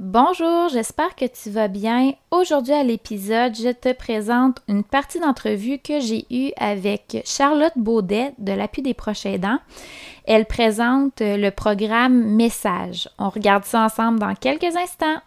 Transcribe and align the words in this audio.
Bonjour, 0.00 0.68
j'espère 0.68 1.16
que 1.16 1.24
tu 1.24 1.50
vas 1.50 1.66
bien. 1.66 2.12
Aujourd'hui 2.30 2.72
à 2.72 2.84
l'épisode, 2.84 3.56
je 3.56 3.72
te 3.72 3.92
présente 3.92 4.62
une 4.68 4.84
partie 4.84 5.18
d'entrevue 5.18 5.80
que 5.80 5.98
j'ai 5.98 6.24
eue 6.30 6.52
avec 6.56 7.20
Charlotte 7.24 7.72
Baudet 7.74 8.32
de 8.38 8.52
l'appui 8.52 8.82
des 8.82 8.94
proches 8.94 9.26
aidants. 9.26 9.58
Elle 10.24 10.46
présente 10.46 11.14
le 11.18 11.50
programme 11.50 12.36
Message. 12.36 13.08
On 13.18 13.28
regarde 13.28 13.64
ça 13.64 13.80
ensemble 13.80 14.20
dans 14.20 14.36
quelques 14.36 14.76
instants. 14.76 15.20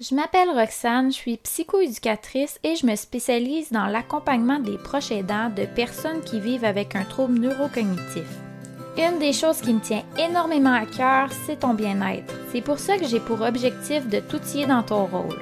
Je 0.00 0.16
m'appelle 0.16 0.50
Roxane, 0.50 1.12
je 1.12 1.16
suis 1.16 1.36
psychoéducatrice 1.36 2.58
et 2.64 2.74
je 2.74 2.86
me 2.86 2.96
spécialise 2.96 3.70
dans 3.70 3.86
l'accompagnement 3.86 4.58
des 4.58 4.76
proches 4.76 5.12
aidants 5.12 5.50
de 5.50 5.66
personnes 5.66 6.22
qui 6.22 6.40
vivent 6.40 6.64
avec 6.64 6.96
un 6.96 7.04
trouble 7.04 7.38
neurocognitif. 7.38 8.26
Une 8.98 9.18
des 9.18 9.32
choses 9.32 9.60
qui 9.60 9.72
me 9.72 9.80
tient 9.80 10.02
énormément 10.18 10.74
à 10.74 10.84
cœur, 10.84 11.28
c'est 11.46 11.60
ton 11.60 11.74
bien-être. 11.74 12.34
C'est 12.52 12.60
pour 12.60 12.78
ça 12.78 12.98
que 12.98 13.06
j'ai 13.06 13.20
pour 13.20 13.40
objectif 13.40 14.08
de 14.08 14.18
t'outiller 14.18 14.66
dans 14.66 14.82
ton 14.82 15.06
rôle. 15.06 15.38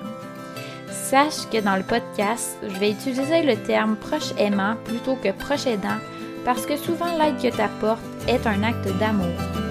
Sache 0.90 1.48
que 1.50 1.60
dans 1.60 1.76
le 1.76 1.82
podcast, 1.82 2.58
je 2.62 2.78
vais 2.78 2.90
utiliser 2.90 3.42
le 3.42 3.56
terme 3.56 3.96
proche 3.96 4.32
aimant 4.38 4.76
plutôt 4.84 5.16
que 5.16 5.32
proche 5.32 5.66
aidant 5.66 5.98
parce 6.44 6.66
que 6.66 6.76
souvent 6.76 7.16
l'aide 7.18 7.36
que 7.36 7.54
tu 7.54 7.60
apportes 7.60 8.02
est 8.26 8.46
un 8.46 8.62
acte 8.62 8.88
d'amour. 8.98 9.67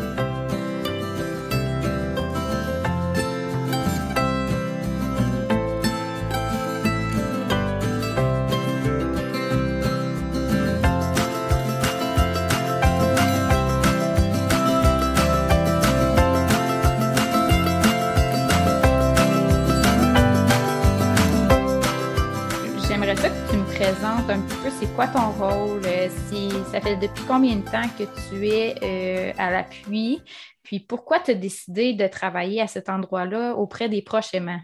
Ça 26.72 26.82
fait 26.82 26.96
depuis 26.98 27.24
combien 27.26 27.56
de 27.56 27.70
temps 27.70 27.88
que 27.98 28.04
tu 28.30 28.48
es 28.48 28.76
euh, 28.84 29.34
à 29.38 29.52
l'appui, 29.52 30.22
puis 30.64 30.80
pourquoi 30.80 31.20
tu 31.20 31.32
as 31.32 31.34
décidé 31.34 31.94
de 31.94 32.08
travailler 32.08 32.62
à 32.62 32.68
cet 32.68 32.90
endroit-là 32.90 33.54
auprès 33.56 33.90
des 33.90 34.02
proches 34.02 34.34
aimants? 34.34 34.62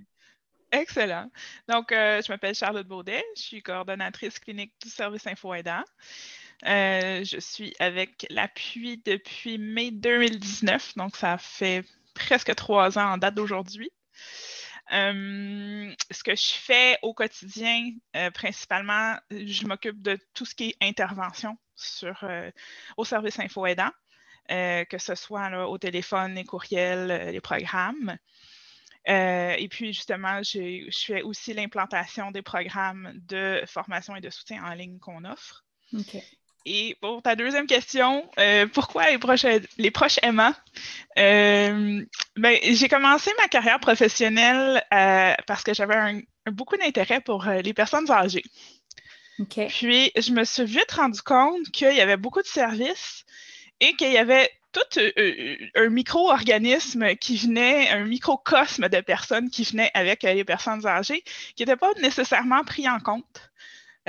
Excellent. 0.71 1.29
Donc, 1.67 1.91
euh, 1.91 2.21
je 2.25 2.31
m'appelle 2.31 2.55
Charlotte 2.55 2.87
Baudet, 2.87 3.23
je 3.37 3.41
suis 3.41 3.61
coordonnatrice 3.61 4.39
clinique 4.39 4.73
du 4.83 4.89
service 4.89 5.25
Info 5.27 5.53
Aidant. 5.53 5.83
je 6.63 7.37
suis 7.39 7.73
avec 7.79 8.25
l'appui 8.29 9.01
depuis 9.05 9.57
mai 9.57 9.91
2019, 9.91 10.95
donc 10.97 11.15
ça 11.15 11.37
fait 11.37 11.85
presque 12.13 12.53
trois 12.55 12.97
ans 12.97 13.13
en 13.13 13.17
date 13.17 13.35
d'aujourd'hui. 13.35 13.91
Euh, 14.91 15.91
ce 16.11 16.23
que 16.23 16.35
je 16.35 16.49
fais 16.49 16.97
au 17.01 17.13
quotidien, 17.13 17.91
euh, 18.15 18.29
principalement, 18.31 19.15
je 19.31 19.65
m'occupe 19.65 20.01
de 20.01 20.19
tout 20.33 20.45
ce 20.45 20.53
qui 20.55 20.69
est 20.69 20.87
intervention 20.87 21.57
sur, 21.75 22.17
euh, 22.23 22.51
au 22.97 23.05
service 23.05 23.39
info 23.39 23.65
aidant, 23.65 23.91
que 24.49 24.97
ce 24.97 25.15
soit 25.15 25.67
au 25.67 25.77
téléphone, 25.77 26.35
les 26.35 26.43
courriels, 26.43 27.31
les 27.31 27.41
programmes. 27.41 28.17
et 29.05 29.67
puis, 29.69 29.93
justement, 29.93 30.43
je 30.43 30.89
fais 30.91 31.21
aussi 31.21 31.53
l'implantation 31.53 32.31
des 32.31 32.41
programmes 32.41 33.13
de 33.27 33.63
formation 33.65 34.15
et 34.15 34.21
de 34.21 34.29
soutien 34.29 34.63
en 34.63 34.73
ligne 34.73 34.99
qu'on 34.99 35.23
offre. 35.25 35.63
Et 36.65 36.95
pour 37.01 37.21
ta 37.21 37.35
deuxième 37.35 37.67
question, 37.67 38.29
euh, 38.39 38.67
pourquoi 38.67 39.09
les 39.09 39.17
proches, 39.17 39.45
les 39.77 39.91
proches 39.91 40.19
aimants? 40.21 40.53
Euh, 41.17 42.03
ben, 42.37 42.57
j'ai 42.63 42.87
commencé 42.87 43.31
ma 43.37 43.47
carrière 43.49 43.79
professionnelle 43.79 44.81
euh, 44.93 45.33
parce 45.45 45.63
que 45.63 45.73
j'avais 45.73 46.25
beaucoup 46.51 46.77
d'intérêt 46.77 47.19
pour 47.19 47.43
les 47.45 47.73
personnes 47.73 48.09
âgées. 48.09 48.43
Puis, 49.69 50.11
je 50.15 50.31
me 50.31 50.43
suis 50.43 50.65
vite 50.65 50.91
rendu 50.91 51.21
compte 51.21 51.69
qu'il 51.71 51.93
y 51.93 52.01
avait 52.01 52.17
beaucoup 52.17 52.41
de 52.41 52.47
services 52.47 53.25
et 53.79 53.93
qu'il 53.93 54.11
y 54.11 54.17
avait 54.17 54.49
tout 54.71 54.99
un 55.75 55.89
micro-organisme 55.89 57.15
qui 57.15 57.37
venait, 57.37 57.89
un 57.89 58.05
microcosme 58.05 58.89
de 58.89 59.01
personnes 59.01 59.49
qui 59.49 59.63
venaient 59.63 59.91
avec 59.93 60.23
les 60.23 60.43
personnes 60.43 60.85
âgées, 60.85 61.23
qui 61.55 61.61
n'étaient 61.63 61.75
pas 61.75 61.93
nécessairement 62.01 62.63
pris 62.63 62.89
en 62.89 62.99
compte. 62.99 63.51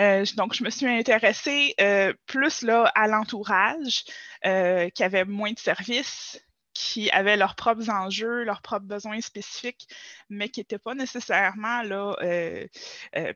Euh, 0.01 0.25
donc, 0.37 0.55
je 0.55 0.65
me 0.65 0.71
suis 0.71 0.87
intéressée 0.87 1.75
euh, 1.81 2.13
plus 2.27 2.63
là, 2.63 2.91
à 2.95 3.07
l'entourage, 3.07 4.05
euh, 4.45 4.89
qui 4.91 5.05
avait 5.05 5.25
moins 5.25 5.53
de 5.53 5.59
services, 5.59 6.44
qui 6.75 7.11
avaient 7.11 7.37
leurs 7.37 7.55
propres 7.55 7.89
enjeux, 7.89 8.45
leurs 8.45 8.61
propres 8.61 8.87
besoins 8.87 9.21
spécifiques, 9.21 9.89
mais 10.29 10.49
qui 10.49 10.61
n'étaient 10.61 10.79
pas 10.79 10.95
nécessairement 10.95 11.83
là, 11.83 12.17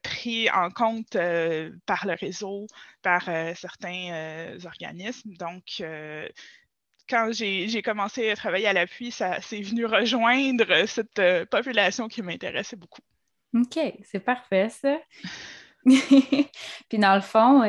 pris 0.02 0.50
en 0.50 0.70
compte 0.70 1.16
par 1.86 2.06
le 2.06 2.14
réseau, 2.18 2.66
par 3.02 3.24
certains 3.56 4.56
organismes. 4.64 5.34
Donc, 5.34 5.82
quand 7.08 7.30
j'ai 7.32 7.82
commencé 7.82 8.30
à 8.30 8.36
travailler 8.36 8.66
à 8.66 8.72
l'appui, 8.72 9.10
ça 9.10 9.40
s'est 9.40 9.62
venu 9.62 9.86
rejoindre 9.86 10.86
cette 10.86 11.22
population 11.48 12.08
qui 12.08 12.22
m'intéressait 12.22 12.76
beaucoup. 12.76 13.02
OK, 13.54 13.78
c'est 14.02 14.20
parfait 14.20 14.68
ça. 14.68 14.98
puis 15.84 16.98
dans 16.98 17.14
le 17.14 17.20
fond, 17.20 17.62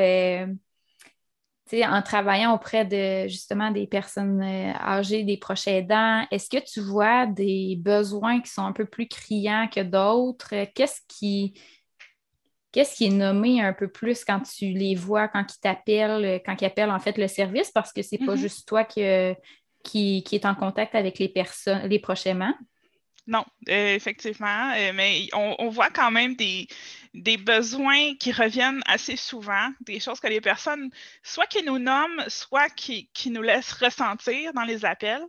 euh, 1.73 1.83
en 1.83 2.01
travaillant 2.01 2.53
auprès 2.53 2.85
de 2.85 3.27
justement 3.27 3.71
des 3.71 3.87
personnes 3.87 4.41
euh, 4.41 4.73
âgées, 4.73 5.23
des 5.23 5.37
proches 5.37 5.67
aidants, 5.67 6.25
est-ce 6.31 6.49
que 6.49 6.63
tu 6.63 6.81
vois 6.81 7.25
des 7.25 7.77
besoins 7.79 8.41
qui 8.41 8.51
sont 8.51 8.63
un 8.63 8.73
peu 8.73 8.85
plus 8.85 9.07
criants 9.07 9.67
que 9.67 9.81
d'autres? 9.81 10.65
Qu'est-ce 10.73 11.01
qui, 11.07 11.53
qu'est-ce 12.71 12.95
qui 12.95 13.05
est 13.07 13.11
nommé 13.11 13.61
un 13.61 13.73
peu 13.73 13.87
plus 13.87 14.23
quand 14.25 14.41
tu 14.41 14.65
les 14.65 14.95
vois, 14.95 15.27
quand 15.27 15.45
ils 15.53 15.59
t'appellent, 15.59 16.41
quand 16.45 16.55
ils 16.61 16.65
appellent 16.65 16.91
en 16.91 16.99
fait 16.99 17.17
le 17.17 17.27
service? 17.27 17.71
Parce 17.71 17.93
que 17.93 18.01
c'est 18.01 18.17
pas 18.17 18.35
mm-hmm. 18.35 18.37
juste 18.37 18.67
toi 18.67 18.83
qui, 18.83 19.01
qui, 19.83 20.35
est 20.35 20.45
en 20.45 20.55
contact 20.55 20.95
avec 20.95 21.19
les 21.19 21.29
personnes, 21.29 21.87
les 21.87 21.99
proches 21.99 22.25
aidants. 22.27 22.53
Non, 23.29 23.45
euh, 23.69 23.93
effectivement, 23.93 24.73
euh, 24.75 24.91
mais 24.91 25.29
on, 25.33 25.69
voit 25.69 25.91
quand 25.91 26.09
même 26.09 26.35
des, 26.35 26.67
besoins 27.37 28.15
qui 28.15 28.31
reviennent 28.31 28.81
assez 28.87 29.15
souvent, 29.17 29.69
des 29.81 29.99
choses 29.99 30.19
que 30.19 30.25
les 30.25 30.41
personnes, 30.41 30.89
soit 31.21 31.45
qui 31.45 31.61
nous 31.61 31.77
nomment, 31.77 32.23
soit 32.27 32.69
qui, 32.69 33.07
qui 33.13 33.29
nous 33.29 33.43
laissent 33.43 33.73
ressentir 33.73 34.51
dans 34.53 34.63
les 34.63 34.83
appels. 34.83 35.21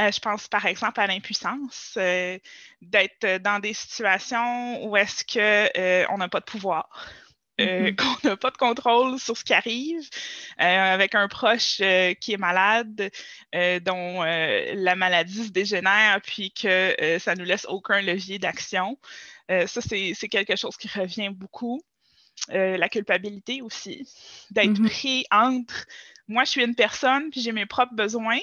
Euh, 0.00 0.10
je 0.10 0.18
pense 0.18 0.48
par 0.48 0.66
exemple 0.66 0.98
à 0.98 1.06
l'impuissance, 1.06 1.96
d'être 2.82 3.40
dans 3.40 3.60
des 3.60 3.72
situations 3.72 4.84
où 4.84 4.96
est-ce 4.96 5.22
qu'on 5.24 6.18
n'a 6.18 6.28
pas 6.28 6.40
de 6.40 6.44
pouvoir. 6.44 6.88
Euh, 7.60 7.90
mm-hmm. 7.90 7.96
qu'on 7.96 8.28
n'a 8.28 8.36
pas 8.36 8.50
de 8.50 8.56
contrôle 8.56 9.18
sur 9.20 9.36
ce 9.36 9.44
qui 9.44 9.54
arrive, 9.54 10.08
euh, 10.60 10.94
avec 10.94 11.14
un 11.14 11.28
proche 11.28 11.78
euh, 11.80 12.12
qui 12.14 12.32
est 12.32 12.36
malade, 12.36 13.10
dont 13.82 14.22
la 14.22 14.96
maladie 14.96 15.46
se 15.46 15.50
dégénère, 15.50 16.20
puis 16.22 16.50
que 16.50 16.96
ça 17.20 17.36
nous 17.36 17.44
laisse 17.44 17.66
aucun 17.66 18.00
levier 18.00 18.38
d'action. 18.38 18.98
ça, 19.48 19.80
c'est 19.80 20.28
quelque 20.28 20.56
chose 20.56 20.76
qui 20.76 20.88
revient 20.88 21.30
beaucoup. 21.30 21.80
la 22.48 22.88
culpabilité 22.88 23.62
aussi, 23.62 24.08
d'être 24.50 24.80
mm-hmm. 24.80 24.88
pris 24.88 25.24
entre 25.30 25.86
moi, 26.26 26.44
je 26.44 26.50
suis 26.50 26.64
une 26.64 26.74
personne, 26.74 27.30
puis 27.30 27.40
j'ai 27.40 27.52
mes 27.52 27.66
propres 27.66 27.94
besoins. 27.94 28.40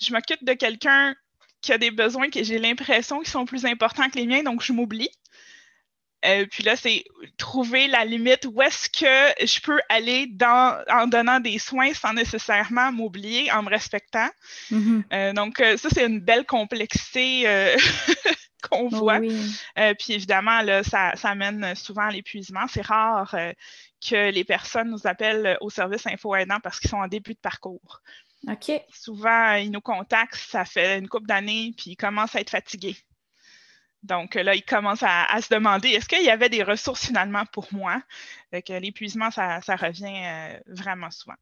Je 0.00 0.12
m'occupe 0.12 0.44
de 0.44 0.52
quelqu'un 0.52 1.14
qui 1.62 1.72
a 1.72 1.78
des 1.78 1.90
besoins 1.90 2.28
que 2.30 2.44
j'ai 2.44 2.58
l'impression 2.58 3.18
qu'ils 3.18 3.28
sont 3.28 3.46
plus 3.46 3.64
importants 3.64 4.08
que 4.10 4.18
les 4.18 4.26
miens, 4.26 4.42
donc 4.42 4.62
je 4.62 4.72
m'oublie. 4.72 5.10
Euh, 6.26 6.46
puis 6.50 6.62
là, 6.62 6.76
c'est 6.76 7.04
trouver 7.36 7.86
la 7.86 8.04
limite 8.04 8.46
où 8.52 8.60
est-ce 8.62 8.88
que 8.88 9.46
je 9.46 9.60
peux 9.60 9.80
aller 9.88 10.26
dans, 10.26 10.82
en 10.90 11.06
donnant 11.06 11.40
des 11.40 11.58
soins 11.58 11.92
sans 11.94 12.12
nécessairement 12.12 12.92
m'oublier, 12.92 13.50
en 13.52 13.62
me 13.62 13.70
respectant. 13.70 14.28
Mm-hmm. 14.70 15.02
Euh, 15.12 15.32
donc, 15.32 15.60
euh, 15.60 15.76
ça, 15.76 15.88
c'est 15.90 16.06
une 16.06 16.20
belle 16.20 16.44
complexité 16.44 17.44
qu'on 18.68 18.88
oh 18.92 18.96
voit. 18.96 19.20
puis 19.20 20.12
évidemment, 20.14 20.62
là, 20.62 20.82
ça, 20.82 21.14
ça 21.14 21.34
mène 21.34 21.74
souvent 21.74 22.08
à 22.08 22.10
l'épuisement. 22.10 22.66
C'est 22.68 22.84
rare 22.84 23.34
que 24.08 24.30
les 24.30 24.44
personnes 24.44 24.90
nous 24.90 25.06
appellent 25.06 25.56
au 25.60 25.70
service 25.70 26.06
info 26.06 26.34
aidant 26.34 26.58
parce 26.60 26.80
qu'ils 26.80 26.90
sont 26.90 26.96
en 26.96 27.08
début 27.08 27.34
de 27.34 27.38
parcours. 27.38 28.02
OK. 28.48 28.72
Souvent, 28.92 29.54
ils 29.54 29.70
nous 29.70 29.80
contactent, 29.80 30.36
ça 30.36 30.64
fait 30.64 30.98
une 30.98 31.08
couple 31.08 31.26
d'années, 31.26 31.72
puis 31.76 31.92
ils 31.92 31.96
commencent 31.96 32.36
à 32.36 32.40
être 32.40 32.50
fatigués. 32.50 32.96
Donc 34.02 34.34
là, 34.34 34.54
il 34.54 34.62
commence 34.62 35.02
à, 35.02 35.40
se 35.40 35.52
demander 35.52 35.88
est-ce 35.88 36.08
qu'il 36.08 36.22
y 36.22 36.30
avait 36.30 36.48
des 36.48 36.62
ressources 36.62 37.06
finalement 37.06 37.44
pour 37.52 37.66
moi? 37.72 38.02
que 38.52 38.72
l'épuisement, 38.72 39.30
ça, 39.30 39.58
revient 39.58 40.22
euh, 40.24 40.58
vraiment 40.66 41.10
souvent. 41.10 41.34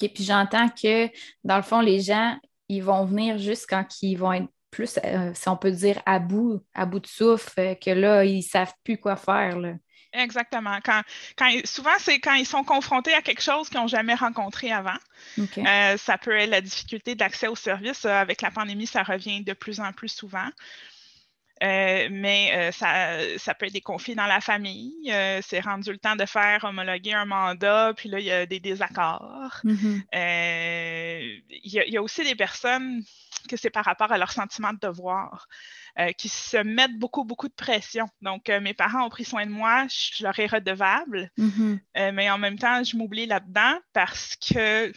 OK, 0.00 0.10
puis 0.12 0.24
j'entends 0.24 0.68
que 0.68 1.08
dans 1.42 1.56
le 1.56 1.62
fond, 1.62 1.80
les 1.80 2.00
gens, 2.00 2.38
ils 2.68 2.82
vont 2.82 3.04
venir 3.04 3.38
juste 3.38 3.66
quand 3.68 3.86
ils 4.02 4.16
vont 4.16 4.32
être 4.32 4.48
plus, 4.70 4.98
euh, 5.04 5.30
si 5.34 5.48
on 5.48 5.56
peut 5.56 5.70
dire, 5.70 6.00
à 6.06 6.18
bout, 6.18 6.64
à 6.74 6.86
bout 6.86 7.00
de 7.00 7.06
souffle, 7.06 7.60
euh, 7.60 7.74
que 7.74 7.90
là, 7.90 8.24
ils 8.24 8.38
ne 8.38 8.42
savent 8.42 8.72
plus 8.82 8.98
quoi 8.98 9.16
faire. 9.16 9.56
Exactement. 10.12 10.78
Quand, 10.84 11.02
souvent, 11.64 11.96
c'est 11.98 12.20
quand 12.20 12.34
ils 12.34 12.46
sont 12.46 12.64
confrontés 12.64 13.12
à 13.14 13.20
quelque 13.20 13.42
chose 13.42 13.68
qu'ils 13.68 13.80
n'ont 13.80 13.88
jamais 13.88 14.14
rencontré 14.14 14.70
avant. 14.70 14.96
ça 15.96 16.18
peut 16.18 16.36
être 16.36 16.50
la 16.50 16.60
difficulté 16.60 17.16
d'accès 17.16 17.48
aux 17.48 17.56
services. 17.56 18.04
avec 18.04 18.40
la 18.40 18.52
pandémie, 18.52 18.86
ça 18.86 19.02
revient 19.02 19.42
de 19.42 19.52
plus 19.52 19.80
en 19.80 19.92
plus 19.92 20.08
souvent. 20.08 20.48
Euh, 21.62 22.08
mais 22.10 22.52
euh, 22.54 22.72
ça, 22.72 23.38
ça, 23.38 23.54
peut 23.54 23.66
être 23.66 23.72
des 23.72 23.80
conflits 23.80 24.14
dans 24.14 24.26
la 24.26 24.40
famille. 24.40 25.10
Euh, 25.10 25.40
c'est 25.42 25.60
rendu 25.60 25.92
le 25.92 25.98
temps 25.98 26.16
de 26.16 26.26
faire 26.26 26.64
homologuer 26.64 27.12
un 27.12 27.26
mandat, 27.26 27.92
puis 27.96 28.08
là, 28.08 28.18
il 28.18 28.26
y 28.26 28.32
a 28.32 28.44
des 28.44 28.60
désaccords. 28.60 29.60
Mm-hmm. 29.64 30.02
il, 31.50 31.72
y 31.72 31.78
a, 31.78 31.86
il, 31.86 31.92
y 31.92 31.96
a, 31.96 32.02
aussi 32.02 32.24
des 32.24 32.34
personnes 32.34 33.02
que 33.48 33.56
c'est 33.56 33.70
par 33.70 33.84
rapport 33.84 34.10
à 34.10 34.18
leur 34.18 34.32
sentiment 34.32 34.72
de 34.72 34.78
devoir. 34.78 35.46
qui 36.18 36.28
se 36.28 36.56
mettent 36.56 36.98
beaucoup, 36.98 37.24
beaucoup 37.24 37.48
de 37.48 37.54
pression. 37.54 38.06
Donc, 38.20 38.48
mes 38.48 38.74
parents 38.74 39.06
ont 39.06 39.10
pris 39.10 39.24
soin 39.24 39.46
de 39.46 39.50
moi, 39.50 39.86
je, 39.88 40.24
leur 40.24 40.36
ai 40.40 40.46
redevable, 40.46 41.30
mm-hmm. 41.38 42.12
mais 42.12 42.30
en 42.30 42.38
même 42.38 42.58
temps, 42.58 42.82
je 42.82 42.96
m'oublie 42.96 43.26
là-dedans 43.26 43.78
parce 43.92 44.34
que 44.36 44.92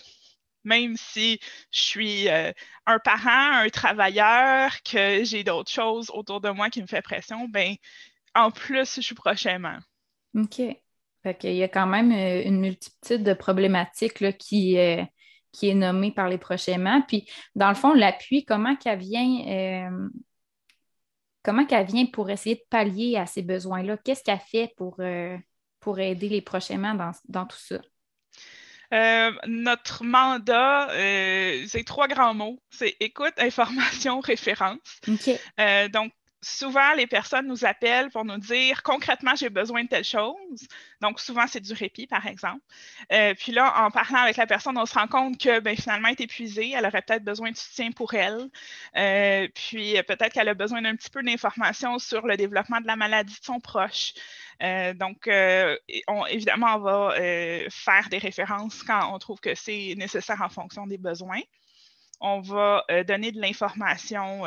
même 0.67 0.97
si 0.97 1.39
je 1.71 1.81
suis 1.81 2.29
euh, 2.29 2.51
un 2.85 2.99
parent, 2.99 3.63
un 3.63 3.69
travailleur, 3.69 4.71
que 4.83 5.23
j'ai 5.23 5.43
d'autres 5.43 5.71
choses 5.71 6.11
autour 6.13 6.41
de 6.41 6.49
moi 6.49 6.69
qui 6.69 6.81
me 6.81 6.87
fait 6.87 7.01
pression, 7.01 7.47
ben 7.47 7.75
en 8.35 8.51
plus, 8.51 8.95
je 8.95 9.01
suis 9.01 9.15
prochainement. 9.15 9.77
OK. 10.35 10.61
Fait 11.23 11.37
qu'il 11.37 11.55
y 11.55 11.63
a 11.63 11.69
quand 11.69 11.87
même 11.87 12.11
euh, 12.11 12.43
une 12.43 12.59
multitude 12.59 13.23
de 13.23 13.33
problématiques 13.33 14.19
là, 14.19 14.33
qui, 14.33 14.77
euh, 14.77 15.03
qui 15.53 15.69
est 15.69 15.73
nommée 15.73 16.11
par 16.11 16.27
les 16.27 16.37
prochainement. 16.37 17.01
Puis, 17.07 17.27
dans 17.55 17.69
le 17.69 17.75
fond, 17.75 17.93
l'appui, 17.93 18.43
comment 18.45 18.75
qu'elle 18.75 18.99
vient, 18.99 19.89
comment 21.43 21.65
qu'elle 21.65 21.87
vient 21.87 22.05
pour 22.05 22.29
essayer 22.29 22.55
de 22.55 22.65
pallier 22.69 23.17
à 23.17 23.25
ces 23.25 23.41
besoins-là? 23.41 23.97
Qu'est-ce 23.97 24.23
qu'elle 24.23 24.39
fait 24.39 24.73
pour, 24.75 24.99
pour 25.79 25.99
aider 25.99 26.29
les 26.29 26.41
prochainement 26.41 26.93
dans, 26.93 27.11
dans 27.29 27.45
tout 27.45 27.57
ça? 27.57 27.79
Euh, 28.93 29.31
notre 29.47 30.03
mandat, 30.03 30.89
euh, 30.91 31.65
c'est 31.67 31.83
trois 31.83 32.07
grands 32.07 32.33
mots. 32.33 32.59
C'est 32.69 32.95
écoute, 32.99 33.33
information, 33.37 34.19
référence. 34.21 34.79
Euh, 35.59 35.89
donc, 35.89 36.11
souvent, 36.47 36.93
les 36.93 37.07
personnes 37.07 37.47
nous 37.47 37.65
appellent 37.65 38.09
pour 38.09 38.25
nous 38.25 38.37
dire 38.37 38.83
concrètement, 38.83 39.35
j'ai 39.35 39.49
besoin 39.49 39.83
de 39.83 39.89
telle 39.89 40.03
chose. 40.03 40.67
Donc, 41.01 41.19
souvent, 41.19 41.45
c'est 41.47 41.59
du 41.59 41.73
répit, 41.73 42.07
par 42.07 42.25
exemple. 42.25 42.61
puis 43.37 43.51
là, 43.51 43.85
en 43.85 43.91
parlant 43.91 44.19
avec 44.19 44.37
la 44.37 44.47
personne, 44.47 44.77
on 44.77 44.85
se 44.85 44.93
rend 44.93 45.07
compte 45.07 45.37
que 45.39 45.59
ben, 45.59 45.75
finalement, 45.75 46.07
elle 46.07 46.15
est 46.19 46.21
épuisée. 46.21 46.71
Elle 46.75 46.85
aurait 46.85 47.01
peut-être 47.01 47.23
besoin 47.23 47.51
de 47.51 47.57
soutien 47.57 47.91
pour 47.91 48.13
elle. 48.13 48.49
puis 49.53 49.95
peut-être 50.07 50.33
qu'elle 50.33 50.49
a 50.49 50.53
besoin 50.53 50.81
d'un 50.81 50.95
petit 50.95 51.09
peu 51.09 51.23
d'informations 51.23 51.99
sur 51.99 52.25
le 52.25 52.37
développement 52.37 52.81
de 52.81 52.87
la 52.87 52.95
maladie 52.95 53.39
de 53.39 53.45
son 53.45 53.59
proche. 53.59 54.13
Euh, 54.63 54.93
donc, 54.93 55.27
euh, 55.27 55.77
évidemment, 56.29 56.75
on 56.75 56.79
va 56.79 57.15
euh, 57.19 57.67
faire 57.69 58.09
des 58.09 58.17
références 58.17 58.83
quand 58.83 59.13
on 59.13 59.19
trouve 59.19 59.39
que 59.39 59.55
c'est 59.55 59.93
nécessaire 59.97 60.41
en 60.41 60.49
fonction 60.49 60.87
des 60.87 60.97
besoins. 60.97 61.41
On 62.19 62.41
va 62.41 62.83
donner 63.07 63.31
de 63.31 63.39
l'information 63.39 64.43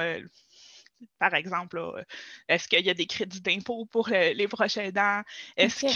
par 1.18 1.34
exemple, 1.34 1.80
est-ce 2.48 2.68
qu'il 2.68 2.84
y 2.84 2.90
a 2.90 2.94
des 2.94 3.06
crédits 3.06 3.40
d'impôt 3.40 3.86
pour 3.86 4.08
les 4.08 4.48
prochains 4.48 4.82
aidants? 4.82 5.22
Est-ce 5.56 5.86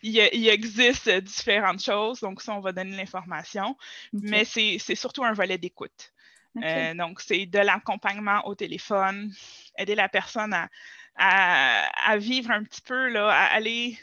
qu'il 0.00 0.18
existe 0.48 1.10
différentes 1.10 1.82
choses? 1.82 2.20
Donc, 2.20 2.42
ça, 2.42 2.54
on 2.54 2.60
va 2.60 2.72
donner 2.72 2.96
l'information. 2.96 3.76
Mais 4.12 4.44
c'est 4.44 4.78
surtout 4.94 5.24
un 5.24 5.32
volet 5.32 5.58
d'écoute. 5.58 6.12
donc, 6.54 7.20
c'est 7.20 7.46
de 7.46 7.58
l'accompagnement 7.58 8.46
au 8.46 8.54
téléphone, 8.54 9.32
aider 9.78 9.94
la 9.94 10.08
personne 10.08 10.54
à, 10.54 10.68
à, 11.16 12.16
vivre 12.16 12.50
un 12.50 12.62
petit 12.64 12.82
peu, 12.82 13.08
là, 13.08 13.28
à 13.28 13.54
aller 13.54 13.98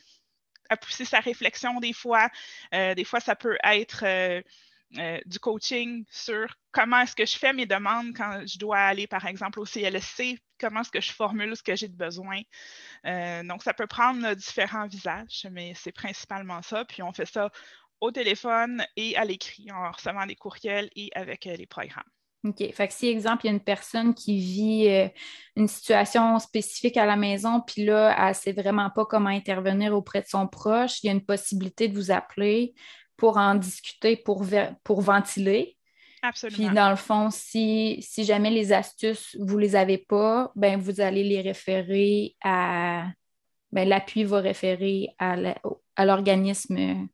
à 0.70 0.78
pousser 0.78 1.06
sa 1.06 1.20
réflexion 1.20 1.80
des 1.80 1.94
fois. 1.94 2.30
Euh, 2.74 2.94
des 2.94 3.04
fois, 3.04 3.20
ça 3.20 3.36
peut 3.36 3.58
être 3.64 4.04
euh, 4.06 4.42
euh, 4.98 5.20
du 5.26 5.40
coaching 5.40 6.06
sur 6.10 6.56
comment 6.72 7.00
est-ce 7.02 7.16
que 7.16 7.26
je 7.26 7.38
fais 7.38 7.54
mes 7.54 7.66
demandes 7.66 8.14
quand 8.16 8.42
je 8.46 8.58
dois 8.58 8.78
aller, 8.78 9.08
par 9.08 9.26
exemple, 9.26 9.60
au 9.60 9.66
CLSC, 9.66 10.40
comment 10.60 10.82
est-ce 10.82 10.92
que 10.92 11.02
je 11.02 11.12
formule 11.12 11.56
ce 11.56 11.64
que 11.64 11.76
j'ai 11.76 11.88
de 11.88 11.98
besoin. 11.98 12.42
donc, 13.44 13.64
ça 13.64 13.74
peut 13.74 13.88
prendre 13.88 14.34
différents 14.34 14.88
visages, 14.88 15.48
mais 15.52 15.74
c'est 15.76 15.92
principalement 15.92 16.62
ça. 16.62 16.86
Puis, 16.86 17.04
on 17.04 17.12
fait 17.14 17.26
ça 17.26 17.52
au 18.02 18.12
téléphone 18.12 18.86
et 18.96 19.16
à 19.18 19.26
l'écrit, 19.26 19.72
en 19.72 19.92
recevant 19.92 20.26
des 20.26 20.36
courriels 20.36 20.90
et 20.96 21.10
avec 21.16 21.46
les 21.46 21.66
programmes. 21.66 22.10
OK. 22.44 22.72
Fait 22.72 22.88
que 22.88 22.94
si, 22.94 23.08
exemple, 23.08 23.46
il 23.46 23.48
y 23.48 23.50
a 23.50 23.54
une 23.54 23.64
personne 23.64 24.14
qui 24.14 24.38
vit 24.40 24.88
euh, 24.88 25.10
une 25.56 25.68
situation 25.68 26.38
spécifique 26.40 26.98
à 26.98 27.06
la 27.06 27.16
maison, 27.16 27.62
puis 27.62 27.84
là, 27.86 28.16
elle 28.18 28.30
ne 28.30 28.34
sait 28.34 28.52
vraiment 28.54 28.90
pas 28.90 29.06
comment 29.06 29.30
intervenir 29.30 29.94
auprès 29.94 30.22
de 30.22 30.28
son 30.28 30.48
proche, 30.48 31.04
il 31.04 31.08
y 31.08 31.10
a 31.10 31.14
une 31.14 31.26
possibilité 31.26 31.88
de 31.88 31.96
vous 31.96 32.12
appeler 32.12 32.74
pour 33.18 33.38
en 33.38 33.56
discuter, 33.56 34.16
pour, 34.16 34.46
pour 34.84 35.02
ventiler. 35.02 35.78
Absolument. 36.22 36.68
Puis 36.68 36.76
dans 36.76 36.90
le 36.90 36.96
fond, 36.96 37.30
si, 37.32 38.00
si 38.02 38.24
jamais 38.24 38.50
les 38.50 38.72
astuces, 38.72 39.36
vous 39.40 39.56
ne 39.56 39.62
les 39.62 39.76
avez 39.76 39.98
pas, 39.98 40.52
ben 40.56 40.80
vous 40.80 41.02
allez 41.02 41.24
les 41.24 41.42
référer 41.42 42.36
à. 42.44 43.08
Ben, 43.74 43.88
l'appui 43.88 44.24
va 44.24 44.40
référer 44.40 45.10
à 45.20 46.06
l'organisme 46.06 47.08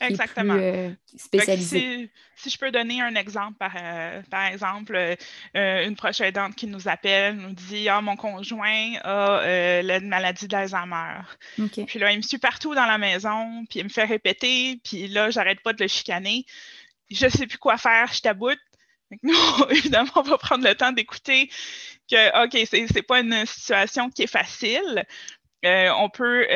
Exactement. 0.00 0.56
Euh, 0.58 0.90
spécialisé. 1.16 2.10
Si, 2.36 2.50
je 2.50 2.58
peux 2.58 2.70
donner 2.70 3.00
un 3.00 3.14
exemple, 3.14 3.56
par, 3.58 3.72
euh, 3.80 4.20
par 4.30 4.46
exemple, 4.46 4.94
euh, 4.94 5.86
une 5.86 5.96
prochaine 5.96 6.28
aidante 6.28 6.54
qui 6.54 6.66
nous 6.66 6.86
appelle, 6.86 7.36
nous 7.36 7.54
dit 7.54 7.88
Ah, 7.88 8.02
mon 8.02 8.16
conjoint 8.16 8.94
a 9.04 9.82
la 9.82 10.00
maladie 10.00 10.48
d'Alzheimer. 10.48 11.20
Puis 11.86 11.98
là, 11.98 12.12
il 12.12 12.18
me 12.18 12.22
suit 12.22 12.38
partout 12.38 12.74
dans 12.74 12.84
la 12.84 12.98
maison, 12.98 13.64
puis 13.70 13.80
il 13.80 13.84
me 13.84 13.88
fait 13.88 14.04
répéter, 14.04 14.80
puis 14.84 15.08
là, 15.08 15.30
j'arrête 15.30 15.62
pas 15.62 15.72
de 15.72 15.82
le 15.82 15.88
chicaner. 15.88 16.44
Je 17.10 17.28
sais 17.28 17.46
plus 17.46 17.58
quoi 17.58 17.78
faire, 17.78 18.12
je 18.12 18.20
t'aboute. 18.20 18.58
Nous, 19.22 19.32
évidemment, 19.70 20.10
on 20.16 20.22
va 20.22 20.36
prendre 20.36 20.66
le 20.66 20.74
temps 20.74 20.92
d'écouter 20.92 21.48
que, 22.10 22.44
OK, 22.44 22.68
c'est 22.68 23.02
pas 23.02 23.20
une 23.20 23.46
situation 23.46 24.10
qui 24.10 24.24
est 24.24 24.26
facile. 24.26 25.06
on 25.64 26.10
peut 26.10 26.46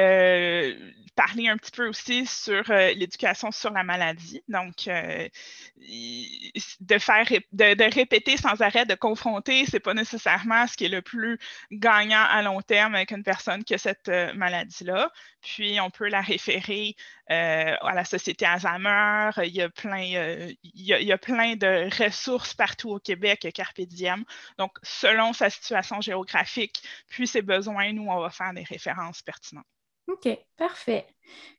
parler 1.20 1.48
un 1.48 1.58
petit 1.58 1.70
peu 1.70 1.86
aussi 1.86 2.24
sur 2.24 2.70
euh, 2.70 2.94
l'éducation 2.94 3.52
sur 3.52 3.70
la 3.72 3.82
maladie. 3.84 4.42
Donc, 4.48 4.88
euh, 4.88 5.28
de 5.76 6.98
faire 6.98 7.26
de, 7.52 7.94
répéter 7.94 8.38
sans 8.38 8.62
arrêt, 8.62 8.86
de 8.86 8.94
confronter, 8.94 9.66
c'est 9.66 9.80
pas 9.80 9.92
nécessairement 9.92 10.66
ce 10.66 10.78
qui 10.78 10.86
est 10.86 10.88
le 10.88 11.02
plus 11.02 11.38
gagnant 11.72 12.24
à 12.30 12.40
long 12.40 12.62
terme 12.62 12.94
avec 12.94 13.10
une 13.10 13.22
personne 13.22 13.64
qui 13.64 13.74
a 13.74 13.78
cette 13.78 14.08
euh, 14.08 14.32
maladie-là. 14.32 15.12
Puis, 15.42 15.78
on 15.80 15.90
peut 15.90 16.08
la 16.08 16.22
référer 16.22 16.96
à 17.28 17.94
la 17.94 18.04
Société 18.04 18.44
Alzheimer. 18.44 19.30
Il 19.44 19.54
y 19.54 19.62
a 19.62 19.68
plein, 19.68 20.02
il, 20.02 20.56
y 20.74 21.12
a, 21.12 21.18
plein 21.18 21.54
de 21.54 21.88
ressources 22.02 22.54
partout 22.54 22.90
au 22.90 22.98
Québec, 22.98 23.46
Carpe 23.54 23.80
Diem. 23.82 24.24
Donc, 24.58 24.72
selon 24.82 25.32
sa 25.32 25.48
situation 25.48 26.00
géographique, 26.00 26.82
puis 27.08 27.28
ses 27.28 27.42
besoins, 27.42 27.92
nous, 27.92 28.08
on 28.08 28.20
va 28.20 28.30
faire 28.30 28.52
des 28.52 28.64
références 28.64 29.22
pertinentes. 29.22 29.66
OK, 30.12 30.28
parfait. 30.56 31.06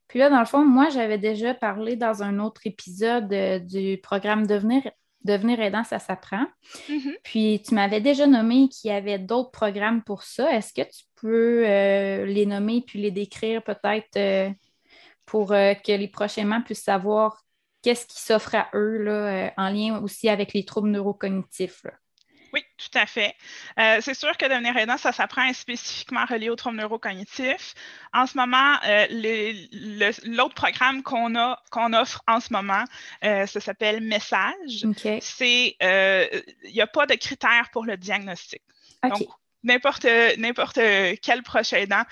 Puis 0.07 0.19
là, 0.19 0.29
dans 0.29 0.39
le 0.39 0.45
fond, 0.45 0.65
moi, 0.65 0.89
j'avais 0.89 1.17
déjà 1.17 1.53
parlé 1.53 1.95
dans 1.95 2.21
un 2.21 2.39
autre 2.39 2.61
épisode 2.65 3.31
euh, 3.31 3.59
du 3.59 3.97
programme 4.03 4.45
Devenir, 4.45 4.91
Devenir 5.23 5.61
aidant, 5.61 5.83
ça 5.83 5.99
s'apprend. 5.99 6.45
Mm-hmm. 6.89 7.15
Puis 7.23 7.61
tu 7.65 7.75
m'avais 7.75 8.01
déjà 8.01 8.27
nommé 8.27 8.67
qu'il 8.67 8.91
y 8.91 8.93
avait 8.93 9.19
d'autres 9.19 9.51
programmes 9.51 10.03
pour 10.03 10.23
ça. 10.23 10.51
Est-ce 10.51 10.73
que 10.73 10.81
tu 10.81 11.05
peux 11.15 11.63
euh, 11.65 12.25
les 12.25 12.45
nommer 12.45 12.83
puis 12.85 12.99
les 12.99 13.11
décrire 13.11 13.63
peut-être 13.63 14.17
euh, 14.17 14.49
pour 15.25 15.49
que 15.49 15.97
les 15.97 16.07
prochainement 16.09 16.61
puissent 16.61 16.83
savoir 16.83 17.45
qu'est-ce 17.81 18.05
qui 18.05 18.19
s'offre 18.19 18.55
à 18.55 18.67
eux 18.73 18.97
là, 18.97 19.53
en 19.55 19.69
lien 19.69 20.01
aussi 20.01 20.27
avec 20.27 20.53
les 20.53 20.65
troubles 20.65 20.89
neurocognitifs? 20.89 21.85
Tout 22.81 22.97
à 22.97 23.05
fait. 23.05 23.35
Euh, 23.79 23.99
c'est 24.01 24.13
sûr 24.13 24.35
que 24.37 24.45
devenir 24.45 24.75
aidant, 24.77 24.97
ça 24.97 25.11
s'apprend 25.11 25.51
spécifiquement 25.53 26.25
relié 26.25 26.49
aux 26.49 26.55
troubles 26.55 26.77
neurocognitifs. 26.77 27.73
En 28.13 28.25
ce 28.25 28.37
moment, 28.37 28.77
euh, 28.85 29.05
l'autre 30.23 30.55
programme 30.55 31.03
qu'on 31.03 31.35
a 31.35 31.61
qu'on 31.69 31.93
offre 31.93 32.23
en 32.27 32.39
ce 32.39 32.51
moment, 32.51 32.83
euh, 33.23 33.45
ça 33.45 33.59
s'appelle 33.59 34.01
Message. 34.01 34.85
C'est 35.21 35.75
il 35.79 36.73
n'y 36.73 36.81
a 36.81 36.87
pas 36.87 37.05
de 37.05 37.15
critères 37.15 37.69
pour 37.71 37.85
le 37.85 37.97
diagnostic. 37.97 38.61
Donc, 39.03 39.27
n'importe 39.63 40.07
n'importe 40.37 40.79
quel 41.21 41.43
proche 41.43 41.73
aidant, 41.73 42.03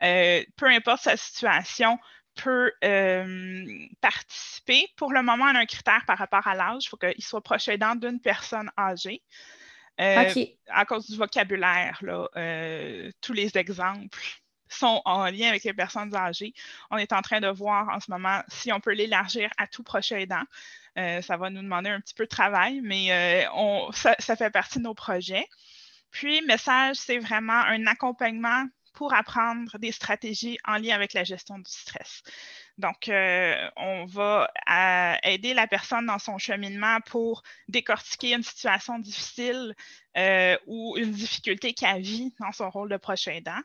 peu 0.00 0.66
importe 0.66 1.02
sa 1.02 1.16
situation, 1.16 1.98
peut 2.34 2.72
participer. 4.00 4.86
Pour 4.96 5.12
le 5.12 5.22
moment, 5.22 5.44
on 5.44 5.54
a 5.54 5.60
un 5.60 5.66
critère 5.66 6.04
par 6.06 6.18
rapport 6.18 6.46
à 6.46 6.54
l'âge. 6.54 6.84
Il 6.84 6.88
faut 6.88 6.96
qu'il 6.96 7.24
soit 7.24 7.42
proche 7.42 7.68
aidant 7.68 7.94
d'une 7.94 8.20
personne 8.20 8.70
âgée. 8.78 9.22
Euh, 10.00 10.32
à 10.68 10.84
cause 10.84 11.08
du 11.08 11.16
vocabulaire, 11.16 12.00
euh, 12.36 13.10
tous 13.20 13.32
les 13.32 13.56
exemples 13.58 14.20
sont 14.68 15.00
en 15.06 15.24
lien 15.26 15.48
avec 15.48 15.64
les 15.64 15.72
personnes 15.72 16.14
âgées. 16.14 16.52
On 16.90 16.98
est 16.98 17.12
en 17.12 17.22
train 17.22 17.40
de 17.40 17.48
voir 17.48 17.88
en 17.88 18.00
ce 18.00 18.10
moment 18.10 18.42
si 18.48 18.70
on 18.70 18.80
peut 18.80 18.92
l'élargir 18.92 19.50
à 19.56 19.66
tout 19.66 19.82
prochain 19.82 20.18
aidant. 20.18 20.42
Euh, 20.98 21.22
ça 21.22 21.36
va 21.36 21.50
nous 21.50 21.62
demander 21.62 21.90
un 21.90 22.00
petit 22.00 22.14
peu 22.14 22.24
de 22.24 22.28
travail, 22.28 22.80
mais 22.82 23.08
ça, 23.92 24.36
fait 24.36 24.50
partie 24.50 24.78
de 24.78 24.84
nos 24.84 24.94
projets. 24.94 25.46
Puis, 26.10 26.42
message, 26.42 26.96
c'est 26.96 27.18
vraiment 27.18 27.52
un 27.52 27.86
accompagnement 27.86 28.66
pour 28.92 29.14
apprendre 29.14 29.78
des 29.78 29.92
stratégies 29.92 30.58
en 30.64 30.76
lien 30.76 30.94
avec 30.94 31.12
la 31.12 31.24
gestion 31.24 31.58
du 31.58 31.70
stress. 31.70 32.22
Donc, 32.78 33.10
on 33.76 34.06
va 34.06 34.48
aider 35.22 35.52
la 35.52 35.66
personne 35.66 36.06
dans 36.06 36.18
son 36.18 36.38
cheminement 36.38 37.00
pour 37.06 37.42
décortiquer 37.68 38.34
une 38.34 38.42
situation 38.42 38.98
difficile 38.98 39.74
ou 40.66 40.96
une 40.96 41.12
difficulté 41.12 41.74
qu'elle 41.74 42.02
vit 42.02 42.32
dans 42.40 42.52
son 42.52 42.70
rôle 42.70 42.88
de 42.88 42.96
prochain 42.96 43.32
aidant. 43.32 43.60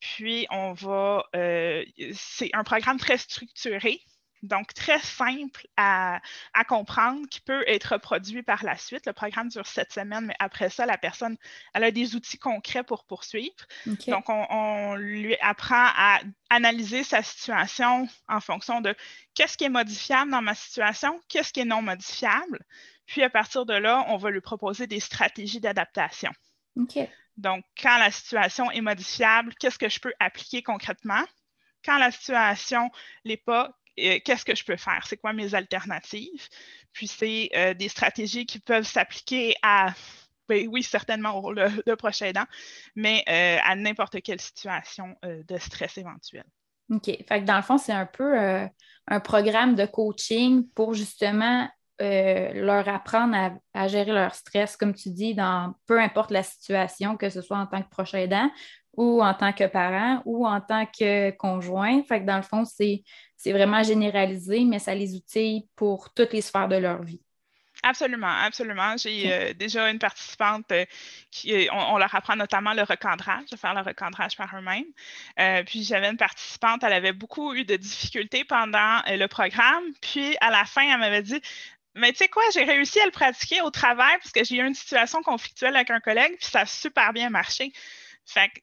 Puis, 0.00 0.46
on 0.50 0.72
va, 0.72 1.24
c'est 1.32 2.50
un 2.54 2.64
programme 2.64 2.98
très 2.98 3.18
structuré 3.18 4.00
donc, 4.46 4.74
très 4.74 4.98
simple 5.00 5.66
à, 5.76 6.20
comprendre, 6.68 7.26
qui 7.28 7.40
peut 7.40 7.64
être 7.66 7.92
reproduit 7.94 8.42
par 8.42 8.64
la 8.64 8.76
suite. 8.76 9.06
Le 9.06 9.12
programme 9.12 9.48
dure 9.48 9.66
sept 9.66 9.92
semaines, 9.92 10.26
mais 10.26 10.36
après 10.38 10.70
ça, 10.70 10.86
la 10.86 10.98
personne, 10.98 11.36
elle 11.74 11.84
a 11.84 11.90
des 11.90 12.14
outils 12.14 12.38
concrets 12.38 12.82
pour 12.82 13.04
poursuivre. 13.04 13.54
Donc, 14.08 14.28
on, 14.28 14.94
lui 14.96 15.36
apprend 15.40 15.86
à 15.96 16.20
analyser 16.50 17.02
sa 17.02 17.22
situation 17.22 18.08
en 18.28 18.40
fonction 18.40 18.80
de 18.80 18.94
qu'est-ce 19.34 19.56
qui 19.56 19.64
est 19.64 19.68
modifiable 19.68 20.30
dans 20.30 20.42
ma 20.42 20.54
situation, 20.54 21.20
qu'est-ce 21.28 21.52
qui 21.52 21.60
est 21.60 21.64
non 21.64 21.82
modifiable. 21.82 22.64
Puis, 23.06 23.22
à 23.22 23.30
partir 23.30 23.66
de 23.66 23.74
là, 23.74 24.04
on 24.08 24.16
va 24.16 24.30
lui 24.30 24.40
proposer 24.40 24.86
des 24.86 25.00
stratégies 25.00 25.60
d'adaptation. 25.60 26.32
Donc, 27.36 27.64
quand 27.80 27.98
la 27.98 28.10
situation 28.10 28.70
est 28.70 28.80
modifiable, 28.80 29.54
qu'est-ce 29.60 29.78
que 29.78 29.88
je 29.88 30.00
peux 30.00 30.12
appliquer 30.18 30.62
concrètement? 30.62 31.22
Quand 31.84 31.98
la 31.98 32.10
situation 32.10 32.90
l'est 33.24 33.36
pas, 33.36 33.76
qu'est-ce 33.96 34.44
que 34.44 34.54
je 34.54 34.64
peux 34.64 34.76
faire? 34.76 35.04
C'est 35.06 35.16
quoi 35.16 35.32
mes 35.32 35.54
alternatives? 35.54 36.48
Puis 36.92 37.06
c'est 37.06 37.50
euh, 37.54 37.74
des 37.74 37.88
stratégies 37.88 38.46
qui 38.46 38.58
peuvent 38.58 38.86
s'appliquer 38.86 39.54
à, 39.62 39.92
ben 40.48 40.68
oui, 40.68 40.82
certainement 40.82 41.36
au 41.36 41.40
rôle 41.40 41.70
de, 41.86 41.94
prochain 41.94 42.26
aidant, 42.26 42.46
mais 42.94 43.22
euh, 43.28 43.58
à 43.62 43.74
n'importe 43.74 44.22
quelle 44.22 44.40
situation 44.40 45.16
euh, 45.24 45.42
de 45.46 45.58
stress 45.58 45.98
éventuel. 45.98 46.44
OK. 46.90 47.04
Fait 47.04 47.40
que 47.40 47.44
dans 47.44 47.56
le 47.56 47.62
fond, 47.62 47.78
c'est 47.78 47.92
un 47.92 48.06
peu 48.06 48.38
un 49.08 49.20
programme 49.20 49.74
de 49.74 49.86
coaching 49.86 50.68
pour 50.74 50.94
justement 50.94 51.68
leur 51.98 52.88
apprendre 52.88 53.58
à, 53.74 53.88
gérer 53.88 54.12
leur 54.12 54.34
stress, 54.34 54.76
comme 54.76 54.94
tu 54.94 55.10
dis, 55.10 55.34
dans 55.34 55.74
peu 55.86 55.98
importe 55.98 56.30
la 56.30 56.44
situation, 56.44 57.16
que 57.16 57.28
ce 57.28 57.40
soit 57.40 57.58
en 57.58 57.66
tant 57.66 57.82
que 57.82 57.88
prochain 57.88 58.18
aidant 58.18 58.48
ou 58.96 59.22
en 59.22 59.34
tant 59.34 59.52
que 59.52 59.64
parent 59.64 60.22
ou 60.24 60.46
en 60.46 60.60
tant 60.60 60.86
que 60.86 61.30
conjoint. 61.32 62.02
Fait 62.04 62.20
que 62.20 62.26
dans 62.26 62.36
le 62.36 62.42
fond, 62.42 62.64
c'est 62.64 63.02
c'est 63.36 63.52
vraiment 63.52 63.82
généralisé, 63.82 64.64
mais 64.64 64.78
ça 64.78 64.94
les 64.94 65.14
outille 65.14 65.68
pour 65.76 66.12
toutes 66.12 66.32
les 66.32 66.40
sphères 66.40 66.68
de 66.68 66.76
leur 66.76 67.02
vie. 67.02 67.20
Absolument, 67.82 68.32
absolument. 68.42 68.96
J'ai 68.96 69.32
euh, 69.32 69.52
déjà 69.52 69.90
une 69.90 69.98
participante 69.98 70.72
euh, 70.72 70.84
qui, 71.30 71.68
on, 71.70 71.98
leur 71.98 72.12
apprend 72.14 72.34
notamment 72.34 72.72
le 72.72 72.82
recadrage, 72.82 73.46
de 73.50 73.56
faire 73.56 73.74
le 73.74 73.82
recadrage 73.82 74.36
par 74.36 74.52
eux-mêmes. 74.56 74.86
Euh, 75.38 75.62
puis 75.62 75.84
j'avais 75.84 76.08
une 76.08 76.16
participante, 76.16 76.82
elle 76.82 76.94
avait 76.94 77.12
beaucoup 77.12 77.54
eu 77.54 77.64
de 77.64 77.76
difficultés 77.76 78.44
pendant 78.44 79.02
le 79.06 79.26
programme. 79.26 79.84
Puis 80.00 80.36
à 80.40 80.50
la 80.50 80.64
fin, 80.64 80.82
elle 80.82 80.98
m'avait 80.98 81.22
dit 81.22 81.40
mais 81.94 82.12
tu 82.12 82.18
sais 82.18 82.28
quoi, 82.28 82.42
j'ai 82.52 82.64
réussi 82.64 83.00
à 83.00 83.06
le 83.06 83.10
pratiquer 83.10 83.62
au 83.62 83.70
travail 83.70 84.16
parce 84.18 84.32
que 84.32 84.44
j'ai 84.44 84.56
eu 84.56 84.66
une 84.66 84.74
situation 84.74 85.22
conflictuelle 85.22 85.74
avec 85.76 85.90
un 85.90 86.00
collègue, 86.00 86.36
puis 86.38 86.46
ça 86.46 86.60
a 86.60 86.66
super 86.66 87.12
bien 87.12 87.30
marché. 87.30 87.72
Fait 88.26 88.50
que 88.50 88.60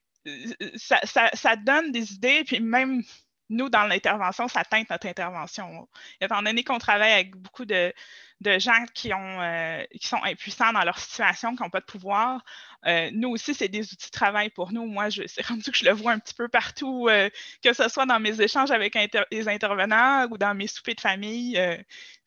ça, 0.77 0.99
ça 1.33 1.55
donne 1.55 1.91
des 1.91 2.13
idées, 2.13 2.43
puis 2.45 2.59
même 2.59 3.03
nous, 3.49 3.69
dans 3.69 3.83
l'intervention, 3.83 4.47
ça 4.47 4.63
teinte 4.63 4.89
notre 4.89 5.07
intervention. 5.07 5.87
Étant 6.21 6.41
donné 6.41 6.63
qu'on 6.63 6.79
travaille 6.79 7.11
avec 7.11 7.35
beaucoup 7.35 7.65
de, 7.65 7.93
gens 8.57 8.85
euh, 9.05 9.83
qui 9.99 10.07
sont 10.07 10.23
impuissants 10.23 10.73
dans 10.73 10.83
leur 10.83 10.97
situation, 10.97 11.55
qui 11.55 11.63
n'ont 11.63 11.69
pas 11.69 11.79
de 11.79 11.85
pouvoir, 11.85 12.43
euh, 12.85 13.09
nous 13.13 13.29
aussi, 13.29 13.53
c'est 13.53 13.69
des 13.69 13.93
outils 13.93 14.07
de 14.07 14.11
travail 14.11 14.49
pour 14.49 14.71
nous. 14.71 14.85
Moi, 14.85 15.09
c'est 15.11 15.45
rendu 15.45 15.71
que 15.71 15.77
je 15.77 15.85
le 15.85 15.91
vois 15.91 16.11
un 16.11 16.19
petit 16.19 16.33
peu 16.33 16.47
partout, 16.47 17.07
euh, 17.09 17.29
que 17.63 17.73
ce 17.73 17.87
soit 17.89 18.05
dans 18.05 18.19
mes 18.19 18.41
échanges 18.41 18.71
avec 18.71 18.97
les 19.31 19.47
intervenants 19.47 20.27
ou 20.31 20.37
dans 20.37 20.53
mes 20.53 20.67
soupers 20.67 20.95
de 20.95 21.01
famille. 21.01 21.59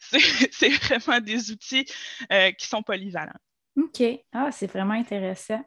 c'est 0.52 0.68
vraiment 0.68 1.20
des 1.20 1.50
outils 1.50 1.84
qui 1.84 2.66
sont 2.66 2.82
polyvalents. 2.82 3.32
OK. 3.76 4.02
Ah, 4.32 4.50
c'est 4.52 4.66
vraiment 4.66 4.94
intéressant. 4.94 5.62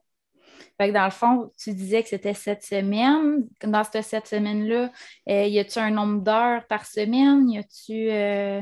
Fait 0.78 0.92
dans 0.92 1.06
le 1.06 1.12
fond, 1.12 1.51
tu 1.58 1.74
disais 1.74 2.04
que 2.04 2.10
c'était 2.10 2.34
sept 2.34 2.63
semaines. 2.63 3.48
Dans 3.63 3.84
cette 3.84 4.04
sept 4.04 4.28
semaines-là, 4.28 4.92
euh, 5.30 5.46
y 5.46 5.60
a-tu 5.60 5.80
un 5.80 5.92
nombre 5.92 6.22
d'heures 6.22 6.66
par 6.68 6.86
semaine? 6.86 7.50
Y 7.50 7.60
a-tu. 7.60 8.10
Euh, 8.12 8.62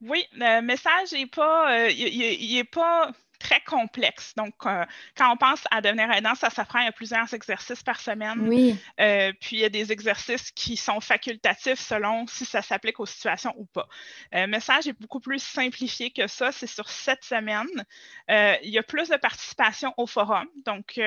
oui, 0.00 0.24
le 0.32 0.60
message 0.60 1.14
pas. 1.34 1.86
Euh, 1.86 1.88
n'est 1.88 2.64
pas 2.64 3.10
très 3.44 3.60
complexe. 3.60 4.34
Donc, 4.36 4.54
euh, 4.64 4.84
quand 5.16 5.30
on 5.30 5.36
pense 5.36 5.62
à 5.70 5.82
devenir 5.82 6.10
aidant, 6.10 6.34
ça 6.34 6.48
s'apprend 6.48 6.84
à 6.84 6.90
plusieurs 6.92 7.32
exercices 7.34 7.82
par 7.82 8.00
semaine. 8.00 8.40
Oui. 8.48 8.76
Euh, 9.00 9.32
puis, 9.38 9.56
il 9.56 9.58
y 9.60 9.64
a 9.64 9.68
des 9.68 9.92
exercices 9.92 10.50
qui 10.50 10.76
sont 10.78 11.00
facultatifs 11.00 11.78
selon 11.78 12.26
si 12.26 12.46
ça 12.46 12.62
s'applique 12.62 12.98
aux 13.00 13.06
situations 13.06 13.54
ou 13.58 13.66
pas. 13.66 13.86
Le 14.32 14.40
euh, 14.40 14.46
message 14.46 14.86
est 14.86 14.98
beaucoup 14.98 15.20
plus 15.20 15.42
simplifié 15.42 16.10
que 16.10 16.26
ça. 16.26 16.52
C'est 16.52 16.66
sur 16.66 16.88
sept 16.88 17.22
semaines. 17.22 17.84
il 18.28 18.70
y 18.70 18.78
a 18.78 18.82
plus 18.82 19.10
de 19.10 19.16
participation 19.16 19.92
au 19.98 20.06
forum, 20.06 20.46
donc 20.64 20.98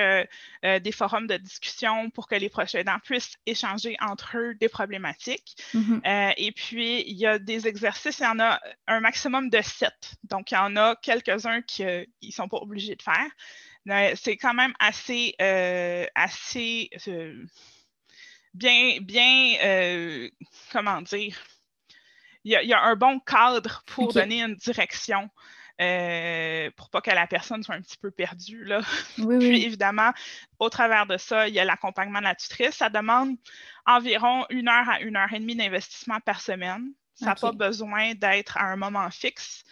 des 0.63 0.91
forums 0.91 1.27
de 1.27 1.37
discussion 1.37 2.11
pour 2.11 2.27
que 2.27 2.35
les 2.35 2.49
prochains 2.49 2.79
aidants 2.79 2.99
puissent 3.03 3.37
échanger 3.47 3.97
entre 3.99 4.37
eux 4.37 4.55
des 4.55 4.69
problématiques. 4.69 5.55
Mm-hmm. 5.73 6.33
et 6.37 6.51
puis, 6.51 7.03
il 7.07 7.17
y 7.17 7.25
a 7.25 7.39
des 7.39 7.67
exercices, 7.67 8.19
il 8.19 8.23
y 8.23 8.27
en 8.27 8.39
a 8.39 8.59
un 8.87 8.99
maximum 8.99 9.49
de 9.49 9.61
sept. 9.61 10.15
Donc, 10.25 10.51
il 10.51 10.55
y 10.55 10.57
en 10.57 10.75
a 10.75 10.95
quelques-uns 11.01 11.61
qui 11.61 11.83
ils 12.27 12.31
ne 12.31 12.33
sont 12.33 12.49
pas 12.49 12.57
obligés 12.57 12.95
de 12.95 13.01
faire. 13.01 13.29
C'est 14.15 14.37
quand 14.37 14.53
même 14.53 14.73
assez, 14.79 15.35
euh, 15.41 16.05
assez 16.13 16.89
euh, 17.07 17.45
bien, 18.53 18.99
bien 19.01 19.55
euh, 19.63 20.29
comment 20.71 21.01
dire, 21.01 21.37
il 22.43 22.51
y, 22.51 22.73
a, 22.73 22.81
un 22.81 22.95
bon 22.95 23.19
cadre 23.19 23.83
pour 23.87 24.13
donner 24.13 24.41
une 24.41 24.55
direction. 24.55 25.29
pour 25.77 26.89
pas 26.89 27.01
que 27.01 27.11
la 27.11 27.27
personne 27.27 27.61
soit 27.63 27.75
un 27.75 27.81
petit 27.81 27.97
peu 27.97 28.09
perdue. 28.11 28.63
Là. 28.63 28.81
Puis 29.15 29.63
évidemment, 29.63 30.11
au 30.59 30.69
travers 30.69 31.05
de 31.05 31.17
ça, 31.17 31.47
il 31.47 31.53
y 31.53 31.59
a 31.59 31.65
l'accompagnement 31.65 32.19
de 32.19 32.25
la 32.25 32.35
tutrice. 32.35 32.75
Ça 32.75 32.89
demande 32.89 33.35
environ 33.85 34.45
une 34.49 34.69
heure 34.69 34.89
à 34.89 35.01
une 35.01 35.17
heure 35.17 35.31
et 35.33 35.39
demie 35.39 35.55
d'investissement 35.55 36.19
par 36.21 36.39
semaine. 36.41 36.93
Ça 37.15 37.27
n'a 37.27 37.35
pas 37.35 37.51
besoin 37.51 38.13
d'être 38.15 38.57
à 38.57 38.63
un 38.63 38.75
moment 38.75 39.09
fixe. 39.11 39.63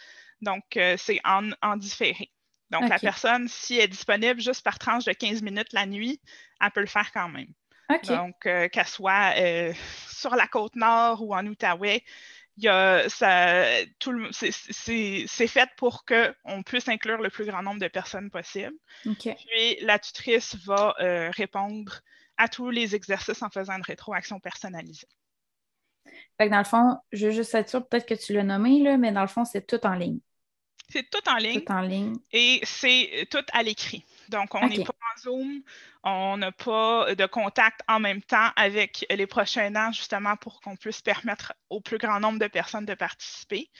Donc, 0.42 0.64
c'est 0.72 1.20
en, 1.24 1.50
en, 1.62 1.76
différé. 1.76 2.30
Donc, 2.70 2.88
la 2.88 2.98
personne, 2.98 3.48
si 3.48 3.76
elle 3.76 3.84
est 3.84 3.88
disponible 3.88 4.40
juste 4.40 4.62
par 4.62 4.78
tranche 4.78 5.04
de 5.04 5.12
15 5.12 5.42
minutes 5.42 5.72
la 5.72 5.86
nuit, 5.86 6.20
elle 6.60 6.70
peut 6.70 6.80
le 6.80 6.86
faire 6.86 7.12
quand 7.12 7.28
même. 7.28 7.52
Donc, 8.08 8.46
euh, 8.46 8.68
qu'elle 8.68 8.86
soit 8.86 9.34
euh, 9.38 9.72
sur 10.08 10.34
la 10.34 10.48
côte 10.48 10.74
nord 10.74 11.22
ou 11.22 11.34
en 11.34 11.46
Outaouais, 11.46 12.02
c'est, 12.58 13.86
fait 15.46 15.68
pour 15.76 16.04
qu'on 16.04 16.62
puisse 16.64 16.88
inclure 16.88 17.20
le 17.20 17.30
plus 17.30 17.44
grand 17.44 17.62
nombre 17.62 17.80
de 17.80 17.88
personnes 17.88 18.30
possible. 18.30 18.74
Puis, 19.04 19.76
la 19.82 19.98
tutrice 19.98 20.56
va 20.64 20.94
euh, 21.00 21.30
répondre 21.30 22.00
à 22.36 22.48
tous 22.48 22.70
les 22.70 22.94
exercices 22.94 23.42
en 23.42 23.50
faisant 23.50 23.74
une 23.74 23.82
rétroaction 23.82 24.40
personnalisée. 24.40 25.08
Fait 26.38 26.48
dans 26.48 26.58
le 26.58 26.64
fond, 26.64 26.98
je 27.12 27.26
veux 27.26 27.32
juste 27.32 27.54
être 27.54 27.68
sûre, 27.68 27.86
peut-être 27.86 28.06
que 28.06 28.14
tu 28.14 28.32
l'as 28.32 28.42
nommé, 28.42 28.82
là, 28.82 28.96
mais 28.96 29.12
dans 29.12 29.22
le 29.22 29.26
fond, 29.26 29.44
c'est 29.44 29.66
tout 29.66 29.84
en 29.86 29.94
ligne. 29.94 30.20
C'est 30.88 31.10
tout 31.10 31.28
en 31.28 31.36
ligne. 31.36 31.60
Tout 31.62 31.72
en 31.72 31.80
ligne. 31.80 32.16
Et 32.32 32.60
c'est 32.62 33.26
tout 33.30 33.44
à 33.52 33.62
l'écrit. 33.62 34.04
Donc, 34.28 34.54
on 34.54 34.68
n'est 34.68 34.84
pas 34.84 34.92
en 34.92 35.20
Zoom, 35.20 35.62
on 36.02 36.36
n'a 36.36 36.52
pas 36.52 37.14
de 37.14 37.26
contact 37.26 37.80
en 37.88 37.98
même 37.98 38.22
temps 38.22 38.50
avec 38.56 39.04
les 39.10 39.26
prochains 39.26 39.74
ans, 39.74 39.92
justement, 39.92 40.36
pour 40.36 40.60
qu'on 40.60 40.76
puisse 40.76 41.02
permettre 41.02 41.52
au 41.70 41.80
plus 41.80 41.98
grand 41.98 42.20
nombre 42.20 42.38
de 42.38 42.46
personnes 42.46 42.86
de 42.86 42.94
participer. 42.94 43.70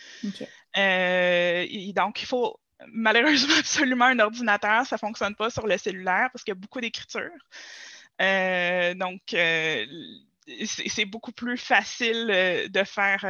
Euh, 0.76 1.66
donc, 1.92 2.22
il 2.22 2.26
faut 2.26 2.58
malheureusement 2.88 3.54
absolument 3.58 4.06
un 4.06 4.18
ordinateur. 4.18 4.86
Ça 4.86 4.96
ne 4.96 4.98
fonctionne 4.98 5.34
pas 5.34 5.50
sur 5.50 5.66
le 5.66 5.78
cellulaire 5.78 6.28
parce 6.32 6.44
qu'il 6.44 6.52
y 6.52 6.56
a 6.56 6.60
beaucoup 6.60 6.80
d'écriture. 6.80 7.30
Euh, 8.20 8.94
donc, 8.94 9.22
euh, 9.34 9.86
c'est 10.64 11.04
beaucoup 11.04 11.32
plus 11.32 11.58
facile 11.58 12.26
de 12.68 12.84
faire 12.84 13.24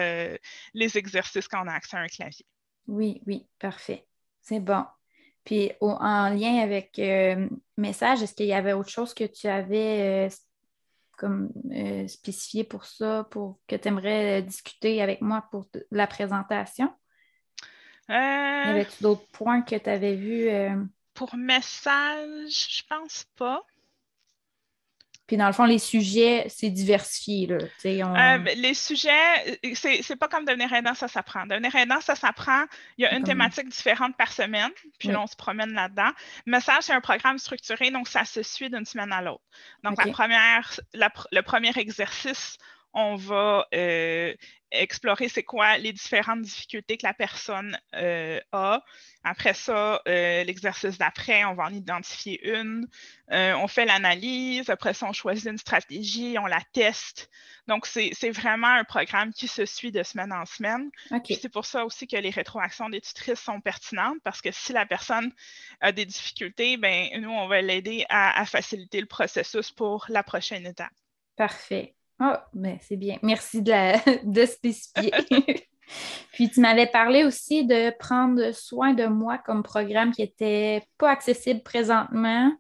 les 0.75 0.99
exercices 0.99 1.49
quand 1.49 1.64
on 1.64 1.68
a 1.68 1.73
accès 1.73 1.97
à 1.97 2.00
un 2.00 2.09
clavier. 2.09 2.45
Oui, 2.87 3.23
oui, 3.26 3.47
parfait. 3.59 4.07
C'est 4.43 4.61
bon. 4.61 4.85
Puis 5.45 5.71
en 5.81 6.28
lien 6.31 6.59
avec 6.59 6.99
euh, 6.99 7.49
message, 7.76 8.23
est-ce 8.23 8.35
qu'il 8.35 8.47
y 8.47 8.52
avait 8.52 8.73
autre 8.73 8.90
chose 8.90 9.14
que 9.14 9.25
tu 9.25 9.47
avais 9.47 10.26
euh, 10.26 10.35
comme 11.16 11.50
euh, 11.73 12.07
spécifié 12.09 12.64
pour 12.64 12.85
ça, 12.85 13.26
pour 13.31 13.61
que 13.69 13.76
tu 13.76 13.88
aimerais 13.88 14.43
discuter 14.43 15.00
avec 15.00 15.21
moi 15.21 15.45
pour 15.50 15.66
la 15.90 16.07
présentation? 16.07 16.93
Y 18.09 18.12
avait-tu 18.69 19.02
d'autres 19.02 19.26
points 19.33 19.62
que 19.62 19.76
tu 19.76 19.88
avais 19.88 20.16
vus? 20.16 20.49
Pour 21.14 21.37
message, 21.37 22.69
je 22.78 22.83
pense 22.88 23.25
pas. 23.37 23.64
Puis 25.26 25.37
dans 25.37 25.47
le 25.47 25.52
fond, 25.52 25.64
les 25.64 25.80
sujets, 25.80 26.47
c'est 26.49 26.71
diversifié. 26.71 27.49
Là, 27.49 27.59
euh, 27.85 28.38
les 28.56 28.75
sujets, 28.75 29.59
euh, 29.64 29.75
c'est 29.75 30.16
pas 30.16 30.28
comme 30.28 30.45
devenir 30.45 30.73
aidant, 30.73 30.95
ça 30.95 31.09
s'apprend. 31.09 31.47
Devenir 31.47 31.75
aidant, 31.75 32.00
ça 32.00 32.14
s'apprend. 32.14 32.64
Il 32.97 33.02
y 33.02 33.06
a 33.06 33.14
une 33.14 33.25
thématique 33.25 33.68
différente 33.68 34.16
par 34.16 34.30
semaine, 34.30 34.71
puis 34.99 35.09
là, 35.09 35.21
on 35.21 35.26
se 35.26 35.35
promène 35.35 35.73
là-dedans. 35.73 36.11
Message, 36.47 36.83
c'est 36.83 36.92
un 36.92 37.00
programme 37.00 37.38
structuré, 37.38 37.90
donc 37.90 38.06
ça 38.06 38.25
se 38.25 38.42
suit 38.42 38.71
d'une 38.71 38.85
semaine 38.85 39.12
à 39.12 39.21
l'autre. 39.21 39.42
Donc, 39.83 40.04
la 40.04 40.12
première, 40.12 40.80
le 40.95 41.40
premier 41.42 41.76
exercice, 41.76 42.59
on 42.97 43.15
va 43.15 43.67
euh, 43.75 44.35
explorer 44.71 45.29
c'est 45.29 45.43
quoi 45.43 45.76
les 45.76 45.93
différentes 45.93 46.41
difficultés 46.41 46.97
que 46.97 47.07
la 47.07 47.12
personne 47.12 47.79
euh, 47.95 48.41
a. 48.53 48.83
Après 49.23 49.53
ça, 49.53 50.00
euh, 50.09 50.45
l'exercice 50.45 50.97
d'après, 50.97 51.45
on 51.45 51.55
va 51.55 51.65
en 51.65 51.75
identifier 51.75 52.41
une. 52.49 52.88
on 53.29 53.69
fait 53.69 53.85
l'analyse. 53.85 54.71
Après 54.71 54.95
ça, 54.95 55.07
on 55.07 55.12
choisit 55.12 55.45
une 55.45 55.59
stratégie, 55.59 56.38
on 56.38 56.47
la 56.47 56.62
teste. 56.73 57.29
Donc, 57.69 57.87
c'est 57.87 58.31
vraiment 58.31 58.69
un 58.69 58.85
programme 58.85 59.33
qui 59.33 59.47
se 59.47 59.67
suit 59.67 59.93
de 59.93 60.03
semaine 60.03 60.33
en 60.33 60.47
semaine. 60.47 60.91
C'est 61.29 61.53
pour 61.53 61.67
ça 61.67 61.85
aussi 61.85 62.07
que 62.07 62.17
les 62.17 62.31
rétroactions 62.31 62.88
des 62.88 63.03
tutrices 63.03 63.41
sont 63.41 63.61
pertinentes 63.61 64.19
parce 64.25 64.41
que 64.41 64.53
si 64.53 64.73
la 64.73 64.87
personne 64.87 65.33
a 65.83 65.93
des 65.93 66.07
difficultés, 66.07 66.79
ben, 66.79 67.09
nous, 67.21 67.31
on 67.31 67.47
va 67.47 67.61
l'aider 67.61 68.07
à, 68.09 68.41
à 68.41 68.47
faciliter 68.47 69.00
le 69.00 69.07
processus 69.07 69.71
pour 69.71 70.07
la 70.09 70.23
prochaine 70.23 70.65
étape. 70.65 70.93
Parfait. 71.37 71.95
Ah, 72.19 72.43
oh, 72.45 72.49
ben 72.55 72.79
c'est 72.81 72.97
bien. 72.97 73.19
Merci 73.23 73.63
de, 73.63 73.71
la, 73.71 73.99
de 74.25 74.47
spécifier. 74.47 75.13
Puis 76.33 76.51
tu 76.51 76.61
m'avais 76.61 76.87
parlé 76.87 77.25
aussi 77.25 77.65
de 77.65 77.91
prendre 77.99 78.53
soin 78.53 78.93
de 78.93 79.07
moi 79.07 79.39
comme 79.39 79.63
programme 79.63 80.13
qui 80.13 80.23
n'était 80.23 80.83
pas 80.99 81.11
accessible 81.11 81.63
présentement. 81.63 82.53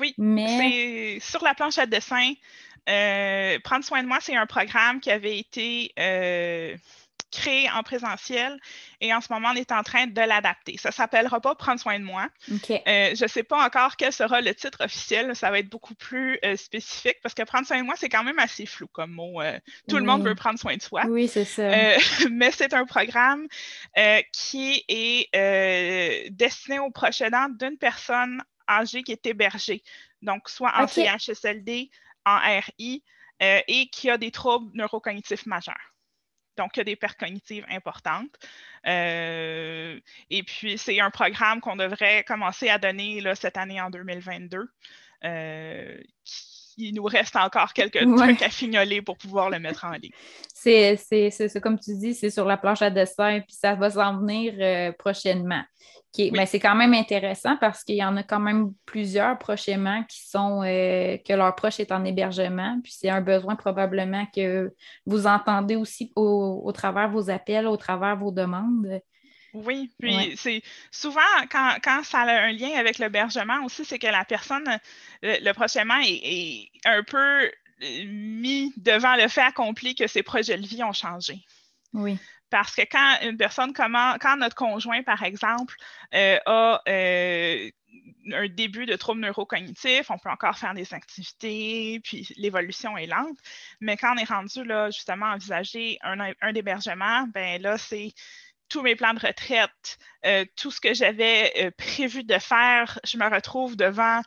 Oui, 0.00 0.14
mais 0.18 1.18
sur 1.20 1.42
la 1.42 1.54
planche 1.54 1.78
à 1.78 1.86
dessin. 1.86 2.32
Euh, 2.88 3.58
prendre 3.62 3.84
soin 3.84 4.02
de 4.02 4.08
moi, 4.08 4.18
c'est 4.20 4.36
un 4.36 4.46
programme 4.46 5.00
qui 5.00 5.10
avait 5.10 5.38
été 5.38 5.92
euh, 5.98 6.76
créé 7.32 7.68
en 7.70 7.82
présentiel 7.82 8.60
et 9.00 9.12
en 9.12 9.20
ce 9.20 9.32
moment, 9.32 9.48
on 9.52 9.56
est 9.56 9.72
en 9.72 9.82
train 9.82 10.06
de 10.06 10.20
l'adapter. 10.20 10.76
Ça 10.78 10.90
ne 10.90 10.92
s'appellera 10.94 11.40
pas 11.40 11.54
Prendre 11.54 11.80
soin 11.80 11.98
de 11.98 12.04
moi. 12.04 12.28
Euh, 12.50 13.14
je 13.14 13.22
ne 13.22 13.28
sais 13.28 13.42
pas 13.42 13.64
encore 13.64 13.96
quel 13.96 14.12
sera 14.12 14.40
le 14.40 14.54
titre 14.54 14.84
officiel. 14.84 15.34
Ça 15.34 15.50
va 15.50 15.58
être 15.58 15.68
beaucoup 15.68 15.94
plus 15.94 16.38
euh, 16.44 16.56
spécifique 16.56 17.16
parce 17.22 17.34
que 17.34 17.42
Prendre 17.42 17.66
soin 17.66 17.78
de 17.78 17.84
moi, 17.84 17.94
c'est 17.96 18.08
quand 18.08 18.22
même 18.22 18.38
assez 18.38 18.66
flou 18.66 18.86
comme 18.88 19.12
mot. 19.12 19.40
Euh, 19.40 19.58
tout 19.88 19.96
le 19.96 20.04
monde 20.04 20.24
veut 20.24 20.34
prendre 20.34 20.58
soin 20.58 20.76
de 20.76 20.82
soi. 20.82 21.04
Oui, 21.08 21.28
c'est 21.28 21.44
ça. 21.44 21.70
mais 22.30 22.50
c'est 22.50 22.74
un 22.74 22.84
programme 22.84 23.46
qui 24.32 24.84
est 24.88 26.30
destiné 26.30 26.78
au 26.78 26.90
proche 26.90 27.20
aidant 27.20 27.48
d'une 27.48 27.78
personne 27.78 28.42
âgée 28.68 29.02
qui 29.02 29.12
est 29.12 29.26
hébergée. 29.26 29.82
Donc, 30.20 30.48
soit 30.48 30.72
en 30.76 30.86
CHSLD, 30.86 31.90
en 32.24 32.38
RI, 32.38 33.02
et 33.40 33.88
qui 33.90 34.10
a 34.10 34.18
des 34.18 34.30
troubles 34.30 34.70
neurocognitifs 34.74 35.46
majeurs. 35.46 35.91
Donc, 36.56 36.76
il 36.76 36.80
y 36.80 36.82
a 36.82 36.84
des 36.84 36.96
pertes 36.96 37.18
cognitives 37.18 37.64
importantes. 37.70 38.38
Euh, 38.86 39.98
et 40.30 40.42
puis, 40.42 40.78
c'est 40.78 41.00
un 41.00 41.10
programme 41.10 41.60
qu'on 41.60 41.76
devrait 41.76 42.24
commencer 42.24 42.68
à 42.68 42.78
donner 42.78 43.22
cette 43.34 43.56
année 43.56 43.80
en 43.80 43.90
2022. 43.90 44.68
Euh, 45.24 45.98
il 46.76 46.94
nous 46.94 47.04
reste 47.04 47.36
encore 47.36 47.72
quelques 47.72 48.04
trucs 48.16 48.42
à 48.42 48.48
fignoler 48.48 49.02
pour 49.02 49.16
pouvoir 49.16 49.50
le 49.50 49.58
mettre 49.58 49.84
en 49.84 49.92
ligne. 49.92 50.12
C'est 50.54 50.98
comme 51.62 51.78
tu 51.78 51.96
dis, 51.96 52.14
c'est 52.14 52.30
sur 52.30 52.44
la 52.44 52.56
planche 52.56 52.82
à 52.82 52.90
dessin, 52.90 53.40
puis 53.40 53.56
ça 53.56 53.74
va 53.74 53.90
s'en 53.90 54.18
venir 54.18 54.54
euh, 54.58 54.92
prochainement. 54.92 55.62
Mais 56.18 56.44
c'est 56.44 56.60
quand 56.60 56.74
même 56.74 56.92
intéressant 56.92 57.56
parce 57.56 57.84
qu'il 57.84 57.96
y 57.96 58.04
en 58.04 58.16
a 58.18 58.22
quand 58.22 58.40
même 58.40 58.72
plusieurs 58.84 59.38
prochainement 59.38 60.04
qui 60.04 60.28
sont 60.28 60.62
euh, 60.62 61.16
que 61.16 61.32
leur 61.32 61.54
proche 61.54 61.80
est 61.80 61.90
en 61.90 62.04
hébergement. 62.04 62.78
Puis 62.82 62.94
c'est 62.98 63.08
un 63.08 63.22
besoin 63.22 63.56
probablement 63.56 64.26
que 64.34 64.72
vous 65.06 65.26
entendez 65.26 65.74
aussi 65.74 66.12
au, 66.14 66.70
travers 66.74 67.08
vos 67.08 67.30
appels, 67.30 67.66
au 67.66 67.78
travers 67.78 68.16
vos 68.16 68.30
demandes. 68.30 69.00
Oui, 69.54 69.90
puis 69.98 70.34
c'est 70.36 70.62
souvent 70.90 71.20
quand, 71.50 72.02
ça 72.04 72.20
a 72.20 72.42
un 72.44 72.52
lien 72.52 72.70
avec 72.76 72.98
l'hébergement 72.98 73.64
aussi, 73.64 73.84
c'est 73.84 73.98
que 73.98 74.06
la 74.06 74.24
personne, 74.24 74.64
le, 75.22 75.52
prochainement 75.52 76.00
est, 76.02 76.70
un 76.84 77.02
peu 77.02 77.44
euh, 77.44 78.04
mis 78.06 78.72
devant 78.76 79.14
le 79.16 79.28
fait 79.28 79.42
accompli 79.42 79.94
que 79.94 80.06
ses 80.06 80.22
projets 80.22 80.56
de 80.56 80.66
vie 80.66 80.82
ont 80.82 80.92
changé. 80.92 81.44
Oui. 81.92 82.18
Parce 82.48 82.74
que 82.74 82.82
quand 82.82 83.18
une 83.22 83.36
personne 83.36 83.72
comment, 83.72 84.16
quand 84.20 84.36
notre 84.36 84.56
conjoint, 84.56 85.02
par 85.02 85.22
exemple, 85.22 85.74
euh, 86.14 86.38
a 86.46 86.82
euh, 86.88 87.70
un 88.32 88.48
début 88.48 88.86
de 88.86 88.96
trouble 88.96 89.20
neurocognitif, 89.20 90.10
on 90.10 90.18
peut 90.18 90.30
encore 90.30 90.58
faire 90.58 90.74
des 90.74 90.94
activités, 90.94 92.00
puis 92.04 92.28
l'évolution 92.36 92.96
est 92.96 93.06
lente. 93.06 93.38
Mais 93.80 93.96
quand 93.96 94.14
on 94.14 94.18
est 94.18 94.28
rendu 94.28 94.64
là, 94.64 94.90
justement, 94.90 95.26
à 95.26 95.34
envisager 95.34 95.98
un, 96.02 96.20
un 96.20 96.54
hébergement, 96.54 97.26
ben 97.28 97.60
là, 97.60 97.78
c'est 97.78 98.14
tous 98.72 98.80
mes 98.80 98.96
plans 98.96 99.12
de 99.12 99.20
retraite, 99.20 99.98
euh, 100.24 100.46
tout 100.56 100.70
ce 100.70 100.80
que 100.80 100.94
j'avais 100.94 101.52
euh, 101.58 101.70
prévu 101.76 102.24
de 102.24 102.38
faire, 102.38 102.98
je 103.04 103.18
me 103.18 103.28
retrouve 103.28 103.76
devant 103.76 104.22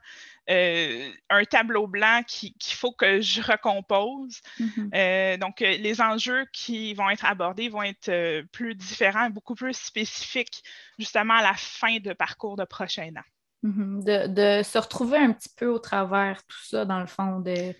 euh, 0.52 1.10
un 1.32 1.44
tableau 1.46 1.88
blanc 1.88 2.22
qu'il 2.28 2.54
faut 2.76 2.92
que 2.92 3.22
je 3.22 3.42
recompose. 3.42 4.40
Mm-hmm. 4.60 5.40
donc, 5.40 5.62
les 5.62 6.02
enjeux 6.02 6.46
qui 6.54 6.94
vont 6.94 7.10
être 7.10 7.26
abordés 7.26 7.70
vont 7.70 7.82
être 7.82 8.44
plus 8.52 8.76
différents, 8.76 9.32
beaucoup 9.32 9.56
plus 9.56 9.76
spécifiques, 9.76 10.64
justement 11.00 11.34
à 11.34 11.42
la 11.42 11.56
fin 11.56 11.98
de 11.98 12.14
parcours 12.14 12.56
de 12.56 12.66
prochain 12.66 13.10
an. 13.18 13.68
Mm-hmm. 13.68 14.32
de, 14.32 14.62
se 14.62 14.78
retrouver 14.78 15.18
un 15.18 15.32
petit 15.32 15.50
peu 15.58 15.66
au 15.66 15.80
travers 15.80 16.44
tout 16.44 16.64
ça, 16.66 16.86
dans 16.86 17.00
le 17.00 17.08
fond. 17.08 17.40
De, 17.40 17.74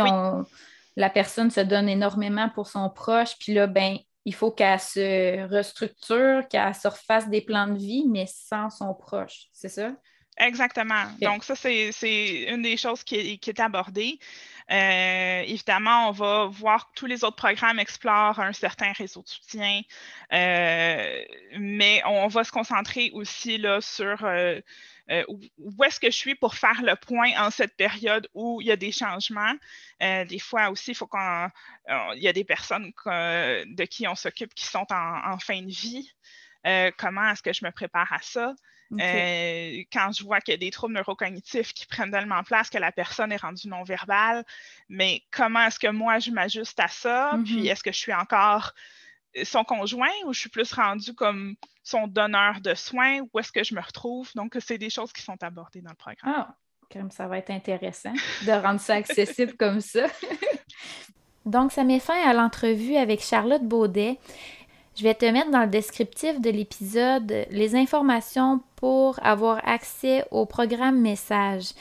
on, 0.00 0.46
la 0.96 1.10
personne 1.10 1.50
se 1.50 1.60
donne 1.60 1.90
énormément 1.90 2.48
pour 2.48 2.68
son 2.68 2.88
proche, 2.88 3.36
puis 3.38 3.52
là, 3.52 3.66
ben, 3.66 3.98
il 4.26 4.34
faut 4.34 4.50
qu'elle 4.50 4.80
se 4.80 5.48
restructure, 5.48 6.46
qu'elle 6.48 6.74
se 6.74 6.88
refasse 6.88 7.30
des 7.30 7.40
plans 7.40 7.68
de 7.68 7.78
vie, 7.78 8.04
mais 8.08 8.26
sans 8.26 8.70
son 8.70 8.92
proche. 8.92 9.46
C'est 9.52 9.68
ça? 9.68 9.92
Exactement. 10.36 11.04
Donc, 11.22 11.44
ça, 11.44 11.54
c'est 11.54 12.44
une 12.48 12.60
des 12.60 12.76
choses 12.76 13.04
qui 13.04 13.40
est, 13.42 13.60
abordée. 13.60 14.18
Euh, 14.70 15.42
évidemment, 15.46 16.08
on 16.08 16.10
va 16.10 16.46
voir 16.46 16.88
que 16.88 16.94
tous 16.96 17.06
les 17.06 17.22
autres 17.22 17.36
programmes 17.36 17.78
explorent 17.78 18.40
un 18.40 18.52
certain 18.52 18.92
réseau 18.92 19.22
de 19.22 19.28
soutien, 19.28 19.80
euh, 20.32 21.24
mais 21.58 22.02
on 22.04 22.26
va 22.26 22.42
se 22.42 22.50
concentrer 22.50 23.12
aussi 23.14 23.58
là, 23.58 23.80
sur 23.80 24.24
euh, 24.24 24.60
euh, 25.10 25.24
où 25.28 25.84
est-ce 25.84 26.00
que 26.00 26.10
je 26.10 26.16
suis 26.16 26.34
pour 26.34 26.54
faire 26.54 26.82
le 26.82 26.96
point 26.96 27.30
en 27.38 27.50
cette 27.50 27.76
période 27.76 28.28
où 28.34 28.60
il 28.60 28.66
y 28.66 28.72
a 28.72 28.76
des 28.76 28.92
changements? 28.92 29.54
Euh, 30.02 30.24
des 30.24 30.38
fois 30.38 30.70
aussi, 30.70 30.92
il 30.92 30.94
faut 30.94 31.06
qu'on. 31.06 31.48
Il 32.14 32.22
y 32.22 32.28
a 32.28 32.32
des 32.32 32.44
personnes 32.44 32.92
de 33.06 33.84
qui 33.84 34.08
on 34.08 34.14
s'occupe 34.14 34.54
qui 34.54 34.64
sont 34.64 34.86
en, 34.90 35.38
fin 35.38 35.62
de 35.62 35.70
vie. 35.70 36.12
Euh, 36.66 36.90
comment 36.96 37.30
est-ce 37.30 37.42
que 37.42 37.52
je 37.52 37.64
me 37.64 37.70
prépare 37.70 38.12
à 38.12 38.20
ça? 38.22 38.54
quand 38.88 40.12
je 40.16 40.22
vois 40.22 40.40
qu'il 40.40 40.52
y 40.52 40.54
a 40.54 40.58
des 40.58 40.70
troubles 40.70 40.94
neurocognitifs 40.94 41.72
qui 41.72 41.86
prennent 41.86 42.12
tellement 42.12 42.44
place 42.44 42.70
que 42.70 42.78
la 42.78 42.92
personne 42.92 43.32
est 43.32 43.36
rendue 43.36 43.66
non-verbale, 43.66 44.44
mais 44.88 45.24
comment 45.32 45.66
est-ce 45.66 45.80
que 45.80 45.88
moi 45.88 46.20
je 46.20 46.30
m'ajuste 46.30 46.78
à 46.78 46.86
ça? 46.86 47.32
Puis 47.44 47.62
mm-hmm. 47.64 47.72
est-ce 47.72 47.82
que 47.82 47.90
je 47.90 47.98
suis 47.98 48.14
encore 48.14 48.74
son 49.44 49.64
conjoint 49.64 50.12
ou 50.26 50.32
je 50.32 50.40
suis 50.40 50.50
plus 50.50 50.72
rendue 50.72 51.14
comme 51.14 51.54
son 51.82 52.06
donneur 52.06 52.60
de 52.60 52.74
soins? 52.74 53.20
Où 53.32 53.38
est-ce 53.38 53.52
que 53.52 53.64
je 53.64 53.74
me 53.74 53.80
retrouve? 53.80 54.30
Donc, 54.34 54.56
c'est 54.60 54.78
des 54.78 54.90
choses 54.90 55.12
qui 55.12 55.22
sont 55.22 55.42
abordées 55.42 55.80
dans 55.80 55.90
le 55.90 55.96
programme. 55.96 56.34
Ah, 56.36 56.54
comme 56.92 57.10
ça 57.10 57.26
va 57.26 57.38
être 57.38 57.50
intéressant 57.50 58.14
de 58.46 58.52
rendre 58.52 58.80
ça 58.80 58.94
accessible 58.94 59.54
comme 59.58 59.80
ça. 59.80 60.06
Donc, 61.46 61.72
ça 61.72 61.84
met 61.84 62.00
fin 62.00 62.20
à 62.28 62.32
l'entrevue 62.32 62.96
avec 62.96 63.20
Charlotte 63.20 63.62
Baudet. 63.62 64.18
Je 64.96 65.02
vais 65.02 65.14
te 65.14 65.26
mettre 65.26 65.50
dans 65.50 65.60
le 65.60 65.66
descriptif 65.66 66.40
de 66.40 66.50
l'épisode 66.50 67.46
les 67.50 67.76
informations 67.76 68.62
pour 68.76 69.18
avoir 69.22 69.60
accès 69.68 70.24
au 70.30 70.46
programme 70.46 71.00
Message. 71.00 71.72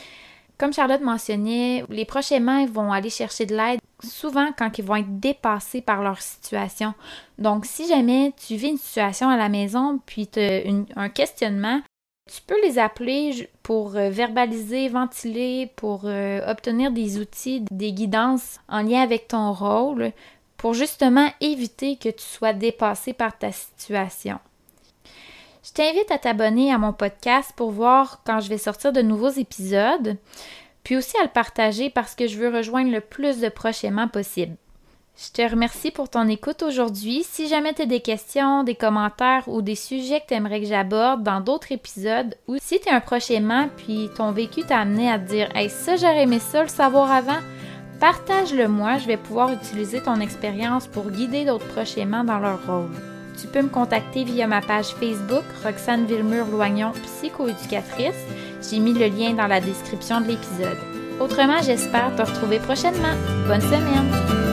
Comme 0.57 0.73
Charlotte 0.73 1.01
mentionnait, 1.01 1.83
les 1.89 2.05
prochainement 2.05 2.65
vont 2.65 2.91
aller 2.91 3.09
chercher 3.09 3.45
de 3.45 3.55
l'aide 3.55 3.79
souvent 4.03 4.49
quand 4.57 4.77
ils 4.77 4.85
vont 4.85 4.95
être 4.95 5.19
dépassés 5.19 5.81
par 5.81 6.01
leur 6.03 6.21
situation. 6.21 6.93
Donc, 7.37 7.65
si 7.65 7.87
jamais 7.87 8.33
tu 8.45 8.55
vis 8.55 8.69
une 8.69 8.77
situation 8.77 9.29
à 9.29 9.37
la 9.37 9.49
maison 9.49 9.99
puis 10.05 10.27
tu 10.27 10.39
as 10.39 10.63
un 10.95 11.09
questionnement, 11.09 11.81
tu 12.31 12.41
peux 12.41 12.59
les 12.63 12.79
appeler 12.79 13.49
pour 13.61 13.95
euh, 13.95 14.09
verbaliser, 14.09 14.89
ventiler, 14.89 15.71
pour 15.75 16.01
euh, 16.05 16.41
obtenir 16.49 16.91
des 16.91 17.19
outils, 17.19 17.63
des 17.69 17.93
guidances 17.93 18.59
en 18.67 18.81
lien 18.81 19.01
avec 19.01 19.27
ton 19.27 19.53
rôle, 19.53 20.11
pour 20.57 20.73
justement 20.73 21.29
éviter 21.41 21.97
que 21.97 22.09
tu 22.09 22.23
sois 22.23 22.53
dépassé 22.53 23.13
par 23.13 23.37
ta 23.37 23.51
situation. 23.51 24.39
Je 25.63 25.71
t'invite 25.71 26.11
à 26.11 26.17
t'abonner 26.17 26.71
à 26.71 26.77
mon 26.77 26.93
podcast 26.93 27.51
pour 27.55 27.71
voir 27.71 28.21
quand 28.25 28.39
je 28.39 28.49
vais 28.49 28.57
sortir 28.57 28.91
de 28.93 29.01
nouveaux 29.01 29.29
épisodes, 29.29 30.17
puis 30.85 30.95
aussi 30.95 31.17
à 31.17 31.23
le 31.23 31.29
partager 31.29 31.89
parce 31.89 32.15
que 32.15 32.27
je 32.27 32.37
veux 32.37 32.55
rejoindre 32.55 32.91
le 32.91 33.01
plus 33.01 33.41
de 33.41 33.49
prochainement 33.49 34.07
possible. 34.07 34.55
Je 35.17 35.31
te 35.31 35.49
remercie 35.49 35.91
pour 35.91 36.09
ton 36.09 36.27
écoute 36.27 36.61
aujourd'hui. 36.61 37.23
Si 37.23 37.47
jamais 37.47 37.73
tu 37.73 37.81
as 37.81 37.85
des 37.85 38.01
questions, 38.01 38.63
des 38.63 38.75
commentaires 38.75 39.43
ou 39.47 39.61
des 39.61 39.75
sujets 39.75 40.19
que 40.19 40.27
tu 40.27 40.33
aimerais 40.33 40.59
que 40.59 40.67
j'aborde 40.67 41.23
dans 41.23 41.39
d'autres 41.39 41.71
épisodes, 41.71 42.35
ou 42.47 42.57
si 42.61 42.79
tu 42.79 42.89
es 42.89 42.91
un 42.91 42.99
prochainement 42.99 43.69
puis 43.77 44.09
ton 44.15 44.31
vécu 44.31 44.63
t'a 44.63 44.79
amené 44.79 45.09
à 45.09 45.17
te 45.17 45.29
dire 45.29 45.49
Hey, 45.55 45.69
ça, 45.69 45.95
j'aurais 45.95 46.23
aimé 46.23 46.39
ça 46.39 46.63
le 46.63 46.69
savoir 46.69 47.11
avant, 47.11 47.39
partage-le 47.99 48.67
moi. 48.67 48.97
Je 48.97 49.07
vais 49.07 49.17
pouvoir 49.17 49.53
utiliser 49.53 50.03
ton 50.03 50.19
expérience 50.19 50.87
pour 50.87 51.09
guider 51.09 51.45
d'autres 51.45 51.67
prochainement 51.67 52.25
dans 52.25 52.39
leur 52.39 52.65
rôle. 52.67 53.14
Tu 53.39 53.47
peux 53.47 53.61
me 53.61 53.69
contacter 53.69 54.23
via 54.23 54.47
ma 54.47 54.61
page 54.61 54.95
Facebook 54.99 55.43
Roxane 55.63 56.05
Villemur-Loignon, 56.05 56.91
psychoéducatrice. 57.03 58.15
J'ai 58.69 58.79
mis 58.79 58.93
le 58.93 59.07
lien 59.07 59.33
dans 59.33 59.47
la 59.47 59.59
description 59.59 60.21
de 60.21 60.27
l'épisode. 60.27 60.77
Autrement, 61.19 61.61
j'espère 61.63 62.15
te 62.15 62.21
retrouver 62.21 62.59
prochainement. 62.59 63.15
Bonne 63.47 63.61
semaine! 63.61 64.44